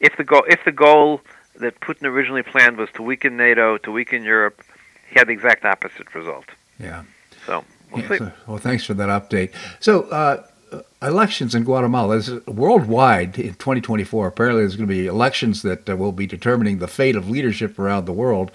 [0.00, 1.20] if the goal if the goal
[1.56, 4.62] that Putin originally planned was to weaken NATO, to weaken Europe,
[5.10, 6.44] he had the exact opposite result.
[6.78, 7.02] Yeah.
[7.46, 8.18] So we'll Yeah, see.
[8.18, 9.50] so- well, thanks for that update.
[9.80, 14.28] So, uh, uh, elections in Guatemala this is worldwide in 2024.
[14.28, 17.78] Apparently, there's going to be elections that uh, will be determining the fate of leadership
[17.78, 18.50] around the world.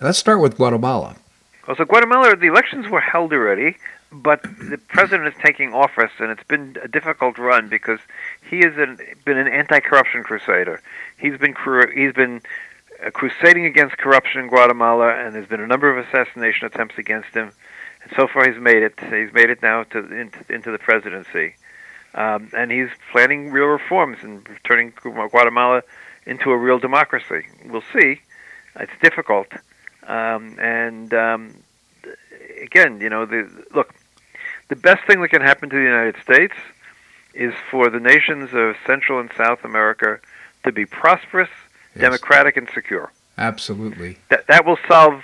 [0.00, 1.16] Let's start with Guatemala.
[1.68, 3.76] Well, so Guatemala, the elections were held already,
[4.10, 8.00] but the president is taking office, and it's been a difficult run because
[8.48, 10.80] he has been an anti-corruption crusader.
[11.18, 11.54] He's been
[11.94, 12.40] he's been
[13.04, 17.34] uh, crusading against corruption in Guatemala, and there's been a number of assassination attempts against
[17.34, 17.52] him.
[18.02, 18.98] And so far, he's made it.
[18.98, 21.54] He's made it now to into, into the presidency,
[22.14, 25.82] um, and he's planning real reforms and turning Guatemala
[26.24, 27.46] into a real democracy.
[27.66, 28.22] We'll see.
[28.80, 29.48] It's difficult,
[30.08, 31.54] um, and um,
[32.60, 33.94] again, you know, the look,
[34.68, 36.54] the best thing that can happen to the United States
[37.34, 40.18] is for the nations of Central and South America
[40.64, 41.50] to be prosperous,
[41.94, 42.02] Yes.
[42.02, 43.10] democratic, and secure.
[43.38, 44.18] Absolutely.
[44.30, 45.22] That that will solve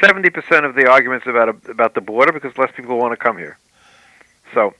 [0.00, 3.38] seventy percent of the arguments about about the border because less people want to come
[3.38, 3.58] here.
[4.54, 4.74] So.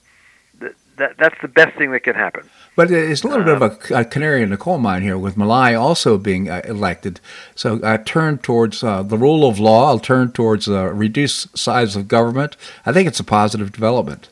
[0.98, 2.42] Th- That, that's the best thing that can happen.
[2.76, 5.18] But it's a little Uh, bit of a, a canary in the coal mine here
[5.18, 7.20] with Milei also being uh, elected.
[7.54, 9.88] So I turn towards uh, the rule of law.
[9.88, 12.56] I'll turn towards uh, reduced size of government.
[12.86, 14.28] I think it's a positive development.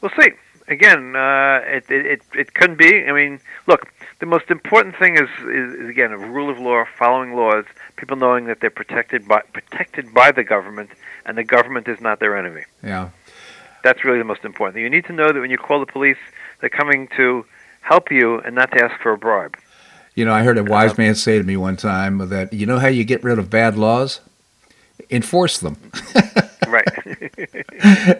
[0.00, 0.32] We'll see.
[0.68, 3.06] Again, uh, it, it it it can be.
[3.08, 3.82] I mean, look,
[4.18, 5.28] the most important thing is,
[5.60, 9.42] is is again a rule of law, following laws, people knowing that they're protected by
[9.52, 10.90] protected by the government,
[11.24, 12.64] and the government is not their enemy.
[12.82, 13.10] Yeah.
[13.86, 14.82] That's really the most important thing.
[14.82, 16.16] You need to know that when you call the police,
[16.60, 17.46] they're coming to
[17.82, 19.56] help you and not to ask for a bribe.
[20.16, 22.66] You know, I heard a wise Um, man say to me one time that you
[22.66, 24.20] know how you get rid of bad laws?
[25.08, 25.76] Enforce them.
[26.68, 26.88] Right.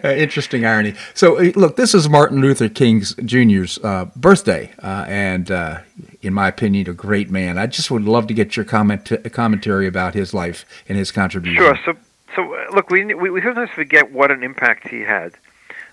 [0.03, 0.93] Uh, Interesting irony.
[1.13, 5.79] So, uh, look, this is Martin Luther King Jr.'s uh, birthday, uh, and uh,
[6.21, 7.57] in my opinion, a great man.
[7.57, 11.61] I just would love to get your comment commentary about his life and his contribution.
[11.61, 11.77] Sure.
[11.83, 11.97] So,
[12.35, 15.33] so uh, look, we, we we sometimes forget what an impact he had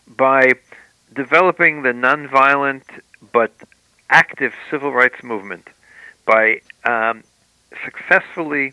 [0.06, 0.52] by
[1.14, 2.82] developing the nonviolent
[3.32, 3.52] but
[4.10, 5.68] active civil rights movement,
[6.24, 7.22] by um,
[7.84, 8.72] successfully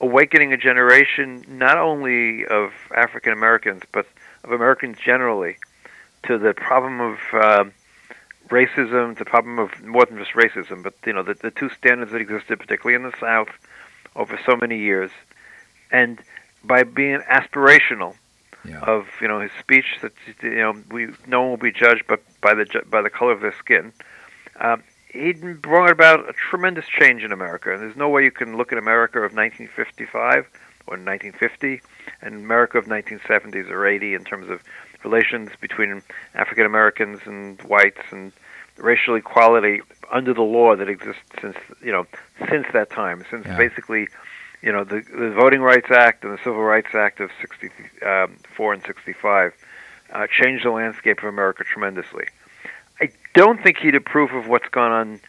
[0.00, 4.06] awakening a generation not only of African Americans but
[4.44, 5.56] of Americans generally
[6.24, 7.64] to the problem of uh,
[8.48, 12.12] racism, the problem of more than just racism, but you know the, the two standards
[12.12, 13.48] that existed, particularly in the South,
[14.14, 15.10] over so many years,
[15.90, 16.20] and
[16.64, 18.14] by being aspirational
[18.68, 18.80] Yeah.
[18.80, 22.22] of you know his speech that you know we no one will be judged but
[22.40, 23.92] by the ju- by the color of their skin.
[24.60, 28.56] Um, he brought about a tremendous change in America, and there's no way you can
[28.56, 30.46] look at America of 1955
[30.88, 31.80] or 1950
[32.22, 34.62] and America of 1970s or 80 in terms of
[35.04, 36.02] relations between
[36.34, 38.32] African Americans and whites and
[38.76, 39.80] racial equality
[40.12, 42.06] under the law that exists since you know
[42.50, 43.56] since that time, since Yeah.
[43.56, 44.08] basically
[44.66, 48.82] you know the, the Voting Rights Act and the Civil Rights Act of '64 and
[48.84, 49.52] '65
[50.12, 52.26] uh, changed the landscape of America tremendously.
[53.00, 55.20] I don't think he'd approve of what's gone on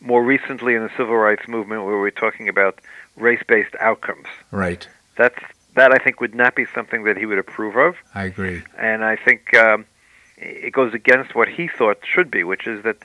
[0.00, 2.80] more recently in the civil rights movement, where we're talking about
[3.16, 4.28] race-based outcomes.
[4.52, 4.88] Right.
[5.16, 5.42] That's
[5.74, 8.62] that I think would not be something that he would approve of, I agree.
[8.78, 9.86] and I think um,
[10.36, 12.98] it goes against what he thought should be, which is that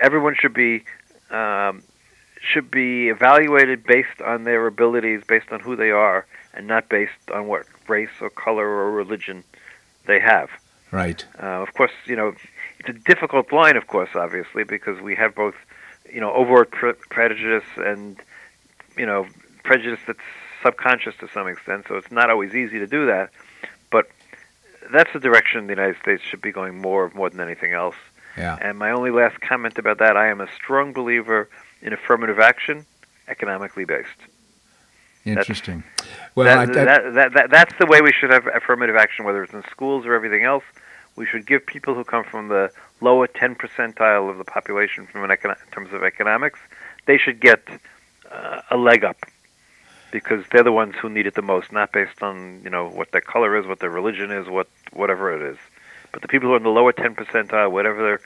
[0.00, 0.84] everyone should be
[1.30, 1.82] um,
[2.40, 7.30] should be evaluated based on their abilities, based on who they are, and not based
[7.32, 9.44] on what race or color or religion
[10.06, 10.50] they have.
[10.90, 11.24] Right.
[11.40, 12.34] Uh, of course, you know,
[12.78, 15.54] it's a difficult line, of course, obviously, because we have both,
[16.12, 18.16] you know, overt pre- prejudice and,
[18.96, 19.26] you know,
[19.62, 20.18] prejudice that's
[20.62, 21.86] subconscious to some extent.
[21.88, 23.30] So it's not always easy to do that,
[23.90, 24.10] but
[24.92, 27.96] that's the direction the United States should be going more more than anything else.
[28.36, 28.58] Yeah.
[28.60, 31.48] And my only last comment about that, I am a strong believer
[31.82, 32.86] in affirmative action,
[33.28, 34.08] economically based.
[35.24, 35.84] Interesting.
[36.34, 39.42] well, that, I, that, that, that, that's the way we should have affirmative action, whether
[39.42, 40.64] it's in schools or everything else.
[41.16, 42.70] We should give people who come from the
[43.00, 46.58] lower 10 percentile of the population from an econo- in terms of economics,
[47.06, 47.62] they should get
[48.30, 49.18] uh, a leg up
[50.10, 53.12] because they're the ones who need it the most, not based on you know what
[53.12, 55.58] their color is, what their religion is, what whatever it is.
[56.12, 58.20] But the people who are in the lower 10 percentile, whatever their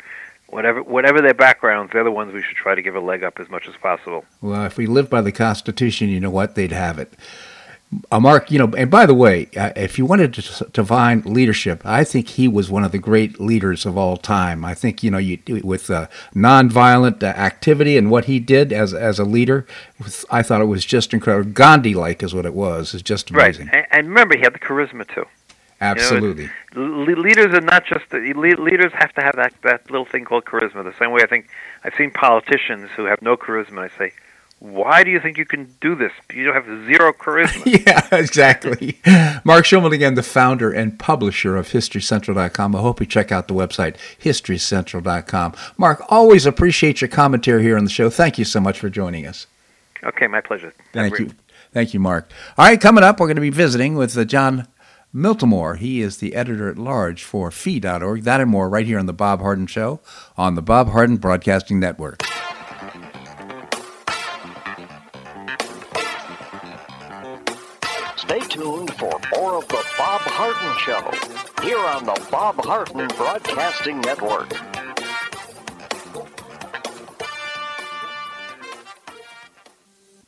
[0.55, 3.41] whatever whatever their backgrounds, they're the ones we should try to give a leg up
[3.41, 4.25] as much as possible.
[4.41, 6.55] well, if we live by the Constitution, you know what?
[6.55, 7.13] They'd have it.
[8.11, 11.25] Uh, Marc, you know, and by the way, uh, if you wanted to, to find
[11.27, 14.65] leadership, I think he was one of the great leaders of all time.
[14.65, 18.95] I think, you know, you, with uh, nonviolent uh, activity and what he did as
[18.95, 19.67] as a leader,
[20.03, 21.51] was, I thought it was just incredible.
[21.53, 22.95] Gandhi-like is what it was.
[22.95, 23.67] It's just amazing.
[23.67, 25.27] Right, and, and remember, he had the charisma too.
[25.81, 26.51] Absolutely.
[26.75, 30.45] You know, leaders are not just leaders have to have that that little thing called
[30.45, 30.85] charisma.
[30.85, 31.49] The same way I think
[31.83, 33.91] I've seen politicians who have no charisma.
[33.91, 34.13] I say,
[34.61, 36.13] why do you think you can do this?
[36.33, 37.85] You don't have zero charisma.
[37.87, 38.99] yeah, exactly.
[39.45, 42.75] Marc Schulman, again, the founder and publisher of HistoryCentral.com.
[42.75, 45.55] I hope you check out the website, HistoryCentral.com.
[45.77, 48.09] Marc, always appreciate your commentary here on the show.
[48.09, 49.47] Thank you so much for joining us.
[50.03, 50.73] okay, my pleasure.
[50.93, 51.31] Thank you.
[51.73, 52.31] Thank you, Marc.
[52.57, 54.69] All right, coming up, we're going to be visiting with uh, Jon
[55.15, 55.79] Miltimore.
[55.79, 58.23] He is the editor at large for fee.org.
[58.25, 60.01] That and more right here on The Bob Harden Show
[60.37, 62.23] on the Bob Harden Broadcasting Network.
[68.17, 74.01] Stay tuned for more of the Bob Harden Show here on the Bob Harden Broadcasting
[74.01, 74.53] Network.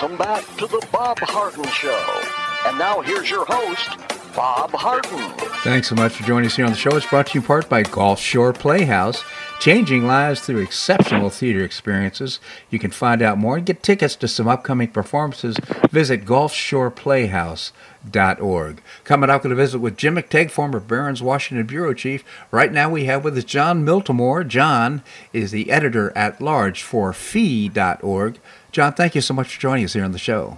[0.00, 2.22] Welcome back to the Bob Harden Show.
[2.64, 3.98] And now here's your host,
[4.34, 5.30] Bob Harden.
[5.62, 6.96] Thanks so much for joining us here on the show.
[6.96, 9.22] It's brought to you in part by Gulf Shore Playhouse,
[9.60, 12.40] changing lives through exceptional theater experiences.
[12.70, 15.58] You can find out more and get tickets to some upcoming performances.
[15.90, 18.82] Visit gulfshoreplayhouse.org.
[19.04, 22.24] Coming up, going to visit with Jim McTague, former Barron's Washington Bureau Chief.
[22.50, 24.48] Right now, we have with us Jon Miltimore.
[24.48, 25.02] Jon
[25.34, 28.38] is the editor at large for fee.org.
[28.72, 30.56] Jon, thank you so much for joining us here on the show.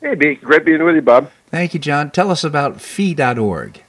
[0.00, 1.32] Hey, great being with you, Bob.
[1.48, 2.12] Thank you, Jon.
[2.12, 3.82] Tell us about fee.org.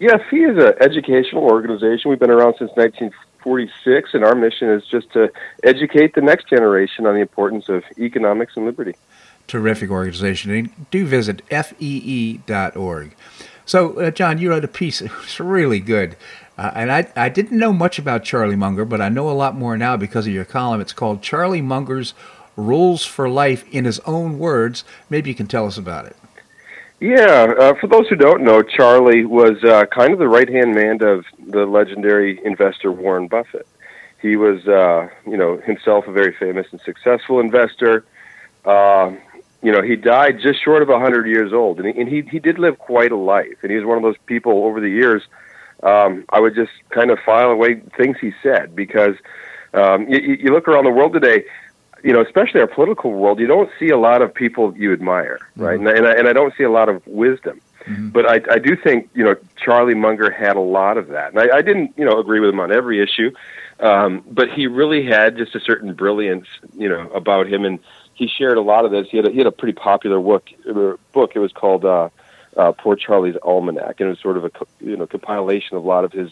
[0.00, 2.08] FEE is an educational organization.
[2.10, 5.30] We've been around since 1946, and our mission is just to
[5.62, 8.94] educate the next generation on the importance of economics and liberty.
[9.46, 10.50] Terrific organization.
[10.52, 13.14] And do visit fee.org.
[13.66, 15.02] So, uh, Jon, you wrote a piece.
[15.22, 16.16] It's really good.
[16.56, 19.54] Uh, and I, I didn't know much about Charlie Munger, but I know a lot
[19.54, 20.80] more now because of your column.
[20.80, 22.14] It's called Charlie Munger's
[22.56, 24.82] Rules for Life in His Own Words.
[25.10, 26.16] Maybe you can tell us about it.
[27.00, 30.74] Yeah, uh, for those who don't know, Charlie was uh, kind of the right hand
[30.74, 33.66] man of the legendary investor Warren Buffett.
[34.20, 38.04] He was, uh, you know, himself a very famous and successful investor.
[38.66, 39.12] Uh,
[39.62, 42.20] you know, he died just short of a 100 years old, and, he, and he,
[42.30, 43.56] he did live quite a life.
[43.62, 45.22] And he was one of those people over the years,
[45.82, 49.16] um, I would just kind of file away things he said because
[49.72, 51.44] um, you, you look around the world today,
[52.02, 55.38] you know, especially our political world, you don't see a lot of people you admire,
[55.56, 55.78] right?
[55.78, 55.86] Mm-hmm.
[55.86, 57.60] And, and, I, and I don't see a lot of wisdom.
[57.86, 58.10] Mm-hmm.
[58.10, 61.32] But I, I do think, you know, Charlie Munger had a lot of that.
[61.32, 63.30] And I, I didn't, you know, agree with him on every issue,
[63.80, 66.46] um, but he really had just a certain brilliance,
[66.76, 67.64] you know, about him.
[67.64, 67.78] And
[68.12, 69.08] he shared a lot of this.
[69.10, 70.50] He had a, he had a pretty popular book.
[70.68, 71.32] Uh, book.
[71.34, 72.10] It was called uh,
[72.56, 75.88] uh, Poor Charlie's Almanac, and it was sort of a, you know, compilation of a
[75.88, 76.30] lot of his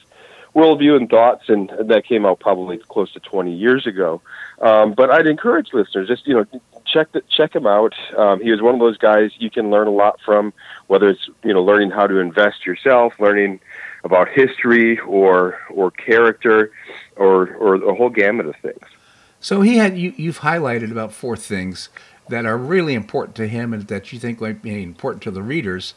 [0.55, 4.21] worldview and thoughts, and that came out probably close to 20 years ago.
[4.61, 7.95] Um, but I'd encourage listeners just you know check the, check him out.
[8.17, 10.53] Um, he was one of those guys you can learn a lot from,
[10.87, 13.61] whether it's you know learning how to invest yourself, learning
[14.05, 16.73] about history or or character,
[17.17, 18.85] or or a whole gamut of things.
[19.41, 20.13] So he had you.
[20.17, 21.89] You've highlighted about four things
[22.29, 25.43] that are really important to him and that you think might be important to the
[25.43, 25.95] readers.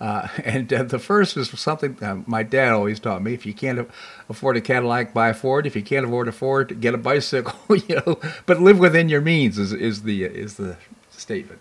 [0.00, 3.54] Uh, and uh, the first is something uh, my dad always taught me: if you
[3.54, 3.88] can't
[4.28, 5.66] afford a Cadillac, buy a Ford.
[5.66, 7.54] If you can't afford a Ford, get a bicycle.
[7.76, 10.76] you know, but live within your means is is the is the
[11.10, 11.60] statement.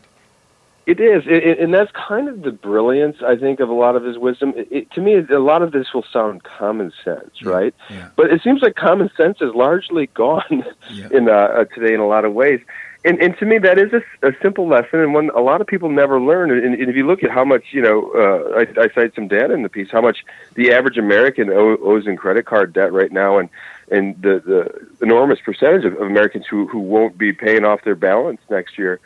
[0.87, 4.05] It is, it, and that's kind of the brilliance I think of a lot of
[4.05, 4.53] his wisdom.
[4.55, 7.75] It, it, to me, a lot of this will sound common sense, yeah, right?
[7.89, 8.07] Yeah.
[8.15, 11.09] But it seems like common sense is largely gone yeah.
[11.11, 12.61] in uh, uh, today in a lot of ways
[13.07, 15.67] and, and to me that is a, a simple lesson and one a lot of
[15.67, 16.51] people never learn.
[16.51, 19.27] And, and if you look at how much you know uh, I, I cite some
[19.27, 23.11] data in the piece how much the average american owes in credit card debt right
[23.11, 23.49] now and
[23.89, 27.95] and the the enormous percentage of, of americans who who won't be paying off their
[27.95, 28.99] balance next year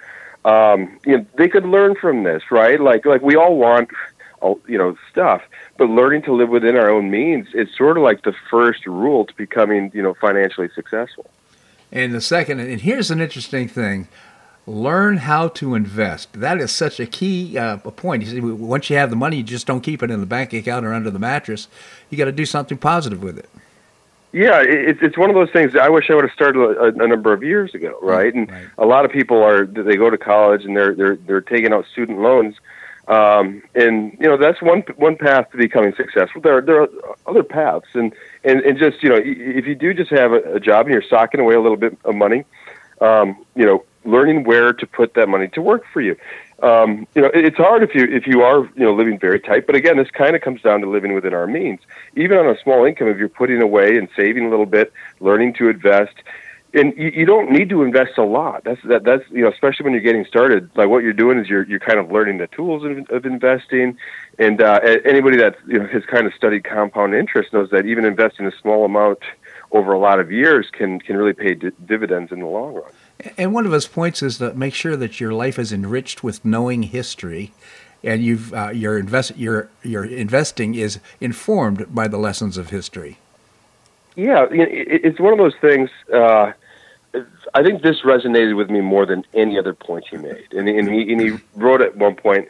[0.46, 2.80] um you know they could learn from this right?
[2.80, 3.90] Like like we all want
[4.68, 5.44] you know stuff
[5.78, 9.26] but learning to live within our own means is sort of like the first rule
[9.26, 11.30] to becoming you know financially successful
[11.92, 14.08] and the second, and here's an interesting thing
[14.68, 16.34] learn how to invest.
[16.34, 18.24] That is such a key uh, point.
[18.24, 20.54] You see, once you have the money, you just don't keep it in the bank
[20.54, 21.68] account or under the mattress.
[22.10, 23.50] You got to do something positive with it.
[24.34, 25.76] Yeah, it's it's one of those things.
[25.76, 28.34] I wish I would have started a, a number of years ago, right?
[28.34, 28.68] And right.
[28.78, 31.86] a lot of people are they go to college and they're they're they're taking out
[31.92, 32.56] student loans,
[33.12, 36.40] um, and you know that's one one path to becoming successful.
[36.40, 36.90] There are, there are
[37.28, 38.14] other paths, and
[38.46, 41.04] and and just you know if you do just have a, a job and you're
[41.04, 42.46] socking away a little bit of money,
[43.02, 46.16] um, you know, learning where to put that money to work for you.
[46.64, 49.68] Um, you know, it's hard if you if you are you know living very tight.
[49.68, 51.82] But again, this kind of comes down to living within our means.
[52.16, 55.56] Even on a small income, if you're putting away and saving a little bit, learning
[55.56, 56.14] to invest,
[56.74, 58.64] and you, you don't need to invest a lot.
[58.64, 60.70] That's that that's you know especially when you're getting started.
[60.76, 63.98] Like what you're doing is you're you're kind of learning the tools of, of investing.
[64.40, 68.06] And uh, anybody that you know has kind of studied compound interest knows that even
[68.06, 69.20] investing a small amount
[69.72, 72.92] over a lot of years can can really pay d- dividends in the long run.
[73.38, 76.44] And one of his points is to make sure that your life is enriched with
[76.44, 77.54] knowing history,
[78.04, 83.18] and you've uh, your invest your your investing is informed by the lessons of history.
[84.16, 85.90] Yeah, it's one of those things.
[86.14, 86.52] Uh,
[87.54, 90.90] I think this resonated with me more than any other point he made, and, and
[90.90, 92.48] he and he wrote at one point,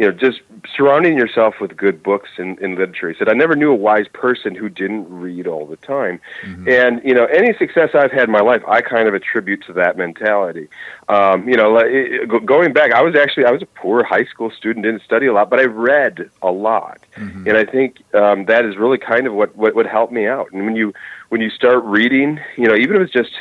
[0.00, 0.40] you know, just
[0.74, 3.10] surrounding yourself with good books and, and literature.
[3.10, 6.22] He said, I never knew a wise person who didn't read all the time.
[6.42, 6.68] Mm-hmm.
[6.70, 9.74] And, you know, any success I've had in my life, I kind of attribute to
[9.74, 10.68] that mentality.
[11.10, 14.50] Um, you know, it, going back, I was actually, I was a poor high school
[14.50, 17.00] student, didn't study a lot, but I read a lot.
[17.16, 17.46] Mm-hmm.
[17.46, 20.50] And I think um, that is really kind of what, what, what helped me out.
[20.50, 20.94] And when you,
[21.28, 23.32] when you start reading, you know, even if it's just,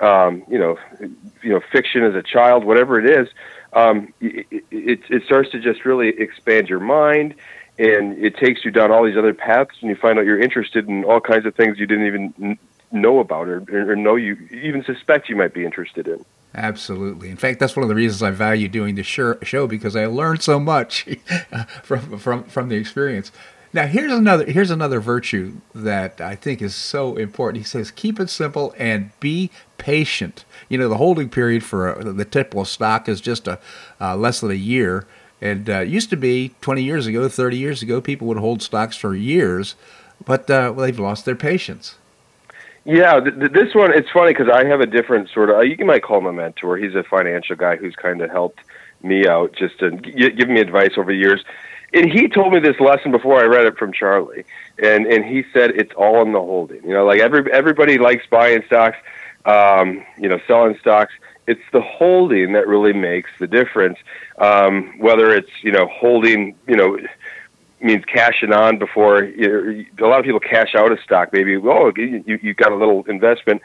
[0.00, 0.76] um, you know,
[1.44, 3.28] you know, fiction as a child, whatever it is,
[3.72, 7.34] um, it, it, it starts to just really expand your mind
[7.78, 10.88] and it takes you down all these other paths and you find out you're interested
[10.88, 12.58] in all kinds of things you didn't even
[12.90, 16.24] know about or, or know you even suspect you might be interested in.
[16.54, 17.30] Absolutely.
[17.30, 20.42] In fact, that's one of the reasons I value doing the show because I learned
[20.42, 21.08] so much
[21.82, 23.32] from from from the experience.
[23.74, 27.64] Now here's another here's another virtue that I think is so important.
[27.64, 30.44] He says keep it simple and be patient.
[30.68, 33.58] You know the holding period for a, the typical stock is just a
[34.00, 35.06] uh, less than a year,
[35.40, 38.96] And uh, used to be 20 years ago, 30 years ago, people would hold stocks
[38.96, 39.74] for years,
[40.24, 41.96] but uh, well, they've lost their patience.
[42.84, 45.64] Yeah, th- th- this one it's funny because I have a different sort of.
[45.64, 46.76] You might call him a mentor.
[46.76, 48.60] He's a financial guy who's kind of helped
[49.02, 51.42] me out, just to g- give me advice over the years.
[51.94, 54.44] And he told me this lesson before I read it from Charlie,
[54.82, 56.82] and and he said it's all in the holding.
[56.84, 58.96] You know, like every everybody likes buying stocks,
[59.44, 61.12] um, you know, selling stocks.
[61.46, 63.98] It's the holding that really makes the difference.
[64.38, 66.98] Um, whether it's you know holding, you know
[67.82, 71.32] means cashing on before you a lot of people cash out a stock.
[71.32, 73.60] Maybe oh you you got a little investment,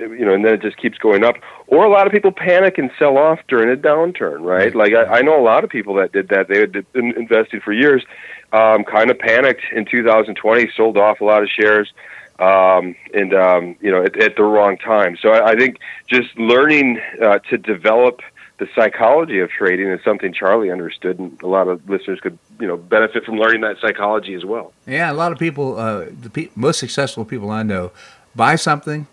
[0.00, 1.36] you know, and then it just keeps going up.
[1.66, 4.74] Or a lot of people panic and sell off during a downturn, right?
[4.74, 6.48] Like I, I know a lot of people that did that.
[6.48, 8.04] They had invested for years,
[8.52, 11.92] um, kind of panicked in 2020, sold off a lot of shares.
[12.38, 15.18] Um, and um, you know, at, at the wrong time.
[15.20, 15.76] So I, I think
[16.08, 18.22] just learning uh, to develop
[18.60, 22.66] the psychology of trading is something Charlie understood, and a lot of listeners could you
[22.66, 24.72] know benefit from learning that psychology as well.
[24.86, 27.90] Yeah, a lot of people, uh, the pe- most successful people I know,
[28.36, 29.06] buy something,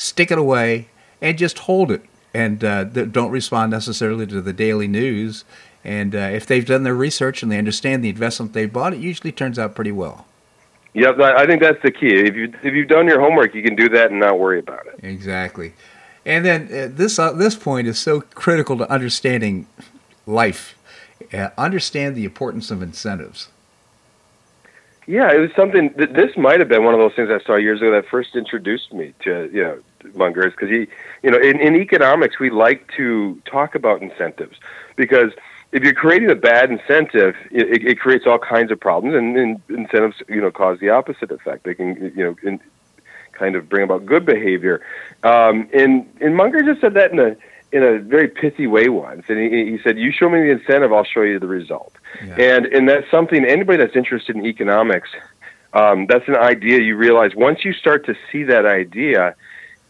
[0.00, 0.88] stick it away,
[1.20, 5.44] and just hold it, and uh, don't respond necessarily to the daily news.
[5.84, 9.00] And uh, if they've done their research and they understand the investment they bought, it
[9.00, 10.26] usually turns out pretty well.
[10.92, 12.08] Yep, I think that's the key.
[12.08, 14.86] If you if you've done your homework, you can do that and not worry about
[14.86, 14.98] it.
[15.04, 15.72] Exactly.
[16.26, 19.66] And then uh, this uh, this point is so critical to understanding
[20.26, 20.76] life.
[21.32, 23.48] Uh, understand the importance of incentives.
[25.06, 25.94] Yeah, it was something.
[25.96, 28.34] That this might have been one of those things I saw years ago that first
[28.34, 29.78] introduced me to you know
[30.14, 30.86] Munger because he,
[31.22, 34.58] you know, in, in economics we like to talk about incentives
[34.96, 35.32] because
[35.72, 39.62] if you're creating a bad incentive, it, it creates all kinds of problems, and, and,
[39.68, 41.64] incentives, you know, cause the opposite effect.
[41.64, 42.60] They can, you know, in,
[43.32, 44.82] kind of bring about good behavior.
[45.22, 47.36] Um, and and Munger just said that in a
[47.72, 50.92] in a very pithy way once, and he, he said, "You show me the incentive,
[50.92, 51.92] I'll show you the result."
[52.24, 52.34] Yeah.
[52.34, 55.10] And and that's something anybody that's interested in economics,
[55.72, 59.36] um, that's an idea you realize once you start to see that idea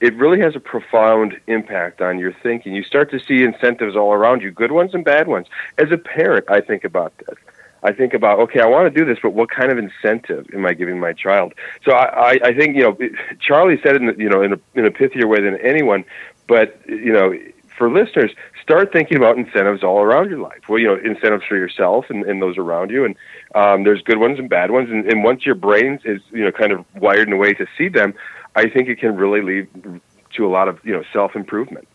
[0.00, 2.74] it really has a profound impact on your thinking.
[2.74, 5.46] You start to see incentives all around you, good ones and bad ones.
[5.78, 7.36] As a parent, I think about this.
[7.82, 10.66] I think about, okay, I want to do this, but what kind of incentive am
[10.66, 11.54] I giving my child?
[11.84, 12.98] So I, I, I think, you know,
[13.40, 16.04] Charlie said it, in, you know, in a, in a pithier way than anyone,
[16.46, 17.34] but, you know,
[17.78, 18.32] for listeners,
[18.62, 20.68] start thinking about incentives all around your life.
[20.68, 23.06] Well, you know, incentives for yourself and, and those around you.
[23.06, 23.16] And
[23.54, 24.90] um, there's good ones and bad ones.
[24.90, 27.66] And, and once your brain is, you know, kind of wired in a way to
[27.78, 28.12] see them,
[28.56, 30.00] I think it can really lead
[30.34, 31.86] to a lot of you know self improvement.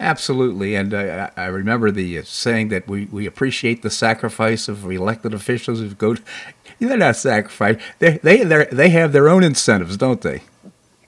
[0.00, 4.90] Absolutely, and uh, I remember the uh, saying that we, we appreciate the sacrifice of
[4.90, 6.14] elected officials who go.
[6.14, 6.22] To,
[6.80, 7.80] they're not sacrifice.
[7.98, 10.42] They they they have their own incentives, don't they?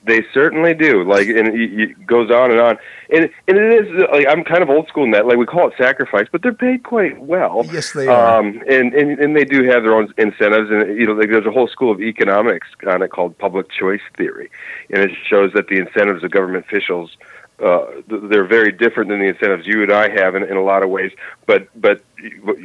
[0.05, 1.03] They certainly do.
[1.03, 2.77] Like, and it, it goes on and on.
[3.09, 5.25] And and it is like I'm kind of old school in that.
[5.25, 7.65] Like we call it sacrifice, but they're paid quite well.
[7.71, 8.39] Yes, they are.
[8.39, 10.69] Um, and, and and they do have their own incentives.
[10.69, 14.01] And you know, like there's a whole school of economics on it called public choice
[14.15, 14.49] theory,
[14.91, 17.17] and it shows that the incentives of government officials
[17.63, 20.83] uh, they're very different than the incentives you and I have in, in a lot
[20.83, 21.11] of ways.
[21.45, 22.03] But but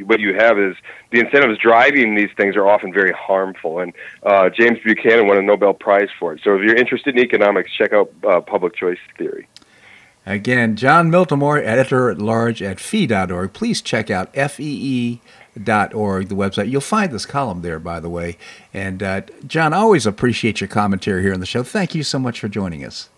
[0.03, 0.75] what you have is
[1.11, 3.79] the incentives driving these things are often very harmful.
[3.79, 6.41] And uh, James Buchanan won a Nobel Prize for it.
[6.43, 9.47] So if you're interested in economics, check out uh, public choice theory.
[10.25, 13.53] Again, Jon Miltimore, editor at large at fee.org.
[13.53, 15.21] Please check out fee.org,
[15.55, 16.69] the website.
[16.69, 18.37] You'll find this column there, by the way.
[18.73, 21.63] And uh, Jon, I always appreciate your commentary here on the show.
[21.63, 23.09] Thank you so much for joining us.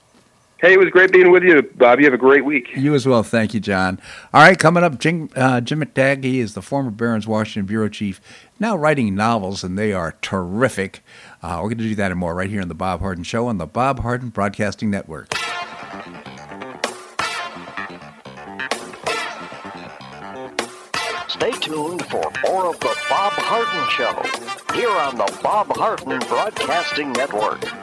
[0.64, 2.00] Hey, it was great being with you, Bob.
[2.00, 2.70] You have a great week.
[2.74, 3.22] You as well.
[3.22, 4.00] Thank you, Jon.
[4.34, 8.22] All right, coming up, Jim, uh, Jim McTague is the former Barron's Washington bureau chief,
[8.62, 11.04] now writing novels, and they are terrific.
[11.42, 13.48] Uh, we're going to do that and more right here on the Bob Harden Show
[13.48, 15.34] on the Bob Harden Broadcasting Network.
[21.28, 27.12] Stay tuned for more of the Bob Harden Show here on the Bob Harden Broadcasting
[27.12, 27.83] Network.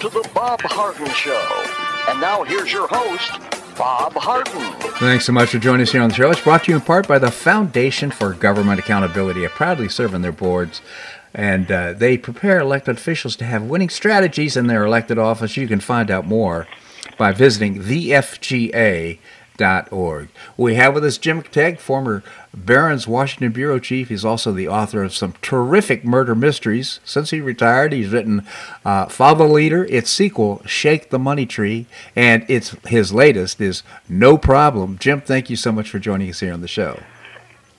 [0.00, 1.46] To the Bob Harden Show.
[2.08, 3.32] And now here's your host,
[3.76, 4.72] Bob Harden.
[4.98, 6.30] Thanks so much for joining us here on the show.
[6.30, 9.46] It's brought to you in part by the Foundation for Government Accountability.
[9.48, 10.80] Proudly serve on their boards.
[11.34, 15.58] And uh, they prepare elected officials to have winning strategies in their elected office.
[15.58, 16.66] You can find out more
[17.18, 17.82] by visiting
[19.60, 20.28] thefga.org.
[20.56, 22.22] We have with us Jim Tague, former
[22.54, 24.08] Barron's Washington Bureau Chief.
[24.08, 27.00] He's also the author of some terrific murder mysteries.
[27.04, 28.46] Since he retired, he's written
[28.84, 31.86] uh, Leader, its sequel, Shake the Money Tree,
[32.16, 34.98] and it's his latest is No Problem.
[34.98, 37.00] Jim, thank you so much for joining us here on the show.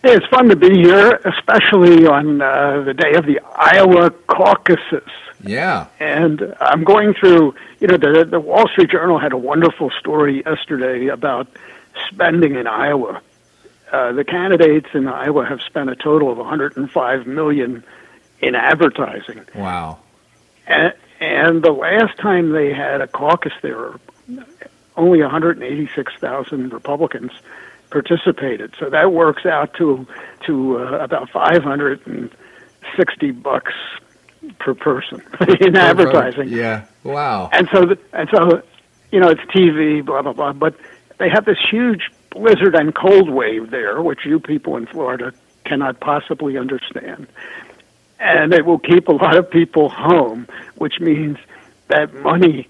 [0.03, 5.07] Hey, it's fun to be here, especially on uh, the day of the Iowa caucuses.
[5.43, 5.85] Yeah.
[5.99, 10.41] And I'm going through, you know, the, the Wall Street Journal had a wonderful story
[10.43, 11.47] yesterday about
[12.07, 13.21] spending in Iowa.
[13.91, 17.83] Uh, the candidates in Iowa have spent a total of 105 million
[18.39, 19.45] in advertising.
[19.53, 19.99] Wow.
[20.65, 23.99] And, and the last time they had a caucus there, were
[24.97, 27.31] only 186,000 Republicans
[27.91, 28.73] participated.
[28.79, 30.07] So that works out to
[30.47, 33.73] to uh, about 560 bucks
[34.59, 35.21] per person
[35.59, 36.49] in advertising.
[36.49, 36.85] Yeah.
[37.03, 37.49] Wow.
[37.53, 38.63] And so the, and so
[39.11, 40.75] you know it's TV blah blah blah, but
[41.19, 45.33] they have this huge blizzard and cold wave there, which you people in Florida
[45.65, 47.27] cannot possibly understand.
[48.19, 51.37] And it will keep a lot of people home, which means
[51.87, 52.67] that money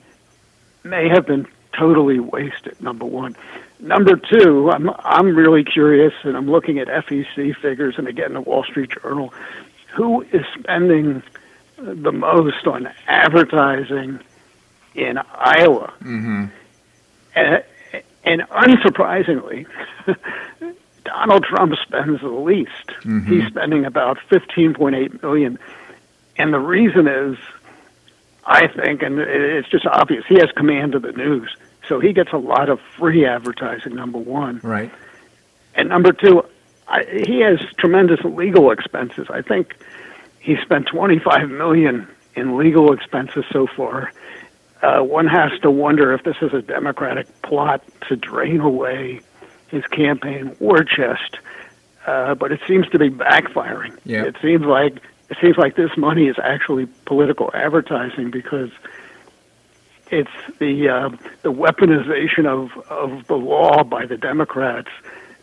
[0.84, 1.45] may have been
[1.78, 2.82] totally wasted.
[2.82, 3.36] Number one.
[3.82, 8.41] Number two, I'm I'm really curious, and I'm looking at FEC figures, and again the
[8.41, 9.34] Wall Street Journal.
[9.95, 11.23] Who is spending
[11.77, 14.19] the most on advertising
[14.95, 15.91] in Iowa?
[16.01, 16.45] Mm-hmm.
[17.36, 17.63] And,
[18.23, 19.65] and unsurprisingly,
[21.03, 22.88] Donald Trump spends the least.
[23.01, 23.25] Mhm.
[23.27, 25.57] He's spending about 15.8 million,
[26.38, 27.38] and the reason is,
[28.45, 31.53] I think, and it's just obvious, he has command of the news,
[31.91, 33.93] so he gets a lot of free advertising.
[33.95, 34.89] Number one, Right.
[35.75, 36.45] and number two,
[36.87, 39.27] I, he has tremendous legal expenses.
[39.29, 39.75] I think
[40.39, 44.13] he spent 25 million in legal expenses so far.
[44.81, 49.19] Uh, one has to wonder if this is a Democratic plot to drain away
[49.67, 51.39] his campaign war chest.
[52.07, 53.97] Uh, but it seems to be backfiring.
[54.05, 54.23] Yeah.
[54.23, 54.95] It seems like
[55.29, 58.71] it seems like this money is actually political advertising because
[60.12, 61.09] it's the uh,
[61.41, 64.89] the weaponization of of the law by the Democrats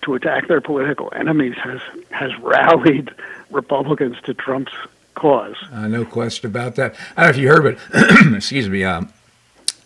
[0.02, 3.10] to attack their political enemies has has rallied
[3.50, 4.72] Republicans to Trump's
[5.14, 5.56] cause.
[5.72, 6.94] Uh, no question about that.
[7.16, 8.84] I don't know if you heard, but excuse me.
[8.84, 9.12] Um,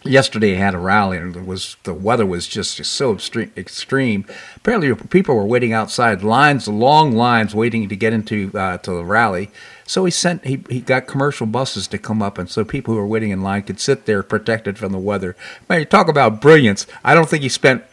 [0.05, 4.27] yesterday had a rally, and it was the weather was just so extreme.
[4.57, 9.05] Apparently, people were waiting outside, lines, long lines, waiting to get into uh, to the
[9.05, 9.51] rally.
[9.87, 13.01] So he sent he he got commercial buses to come up, and so people who
[13.01, 15.37] were waiting in line could sit there protected from the weather.
[15.69, 16.87] Man, you talk about brilliance.
[17.05, 17.85] I don't think he spent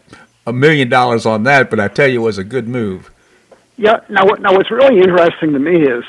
[0.46, 3.12] a million dollars on that, but I tell you, it was a good move.
[3.78, 4.02] Yeah.
[4.10, 6.04] Now, now what's really interesting to me is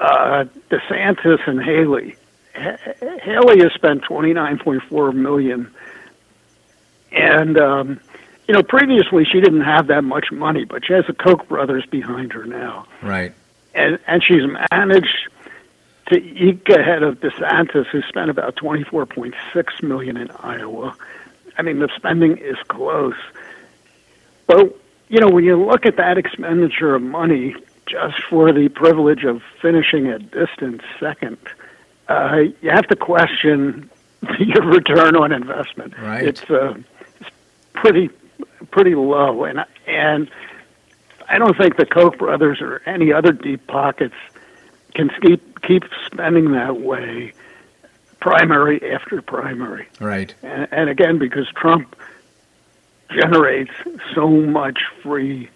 [0.00, 2.16] uh, DeSantis and Haley.
[2.56, 5.70] Haley has spent twenty nine point four million,
[7.12, 8.00] and um,
[8.48, 11.84] you know previously she didn't have that much money, but she has the Koch brothers
[11.86, 13.34] behind her now, Right.
[13.74, 14.42] and and she's
[14.72, 15.28] managed
[16.08, 20.96] to eke ahead of DeSantis, who spent about twenty four point six million in Iowa.
[21.58, 23.14] I mean, the spending is close,
[24.46, 24.78] but
[25.08, 27.54] you know when you look at that expenditure of money
[27.86, 31.38] just for the privilege of finishing a distant second,
[32.08, 33.90] uh, you have to question
[34.38, 35.98] your return on investment.
[35.98, 36.26] Right.
[36.26, 36.74] It's, uh,
[37.20, 37.30] it's
[37.74, 38.10] pretty
[38.70, 40.30] pretty low, and and
[41.28, 44.14] I don't think the Koch brothers or any other deep pockets
[44.94, 47.32] can keep keep spending that way,
[48.20, 49.88] primary after primary.
[50.00, 50.34] Right.
[50.42, 51.96] And, and again, because Trump
[53.10, 53.72] generates
[54.14, 55.48] so much free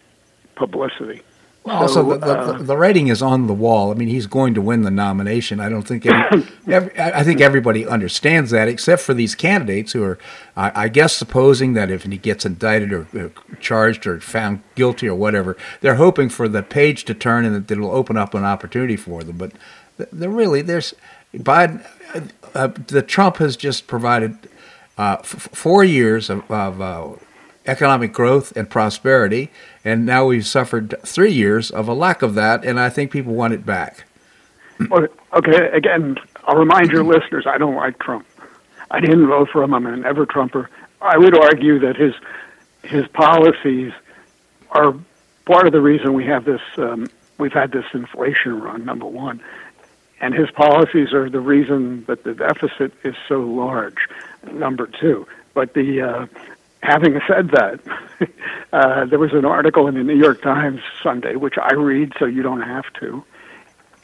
[0.54, 1.22] publicity.
[1.64, 3.90] Well, also, So, the, the, uh, the writing is on the wall.
[3.90, 5.60] I mean, he's going to win the nomination.
[5.60, 10.02] I don't think any, every, I think everybody understands that, except for these candidates who
[10.02, 10.18] are,
[10.56, 15.14] I I guess, supposing that if he gets indicted or charged or found guilty or
[15.14, 18.96] whatever, they're hoping for the page to turn and that it'll open up an opportunity
[18.96, 19.36] for them.
[19.36, 19.52] But
[19.98, 20.94] th- they're really there's
[21.34, 21.84] Biden.
[22.14, 22.20] Uh,
[22.54, 24.36] uh, the Trump has just provided
[24.98, 27.08] uh, f- four years of, of uh,
[27.70, 29.50] economic growth and prosperity,
[29.84, 33.32] and now we've suffered three years of a lack of that, and I think people
[33.32, 34.04] want it back.
[34.90, 38.26] Well, okay, again, I'll remind your listeners I don't like Trump.
[38.90, 39.72] I didn't vote for him.
[39.72, 40.68] I'm an ever Trumper.
[41.00, 42.14] I would argue that his
[42.82, 43.92] his policies
[44.70, 44.94] are
[45.44, 47.08] part of the reason we have this um,
[47.38, 48.84] we've had this inflation run.
[48.84, 49.40] Number one,
[50.20, 54.08] and his policies are the reason that the deficit is so large.
[54.50, 56.26] Number two, but the uh,
[56.82, 57.80] having said that,
[58.72, 62.24] uh, there was an article in the New York Times Sunday, which I read, so
[62.24, 63.24] you don't have to,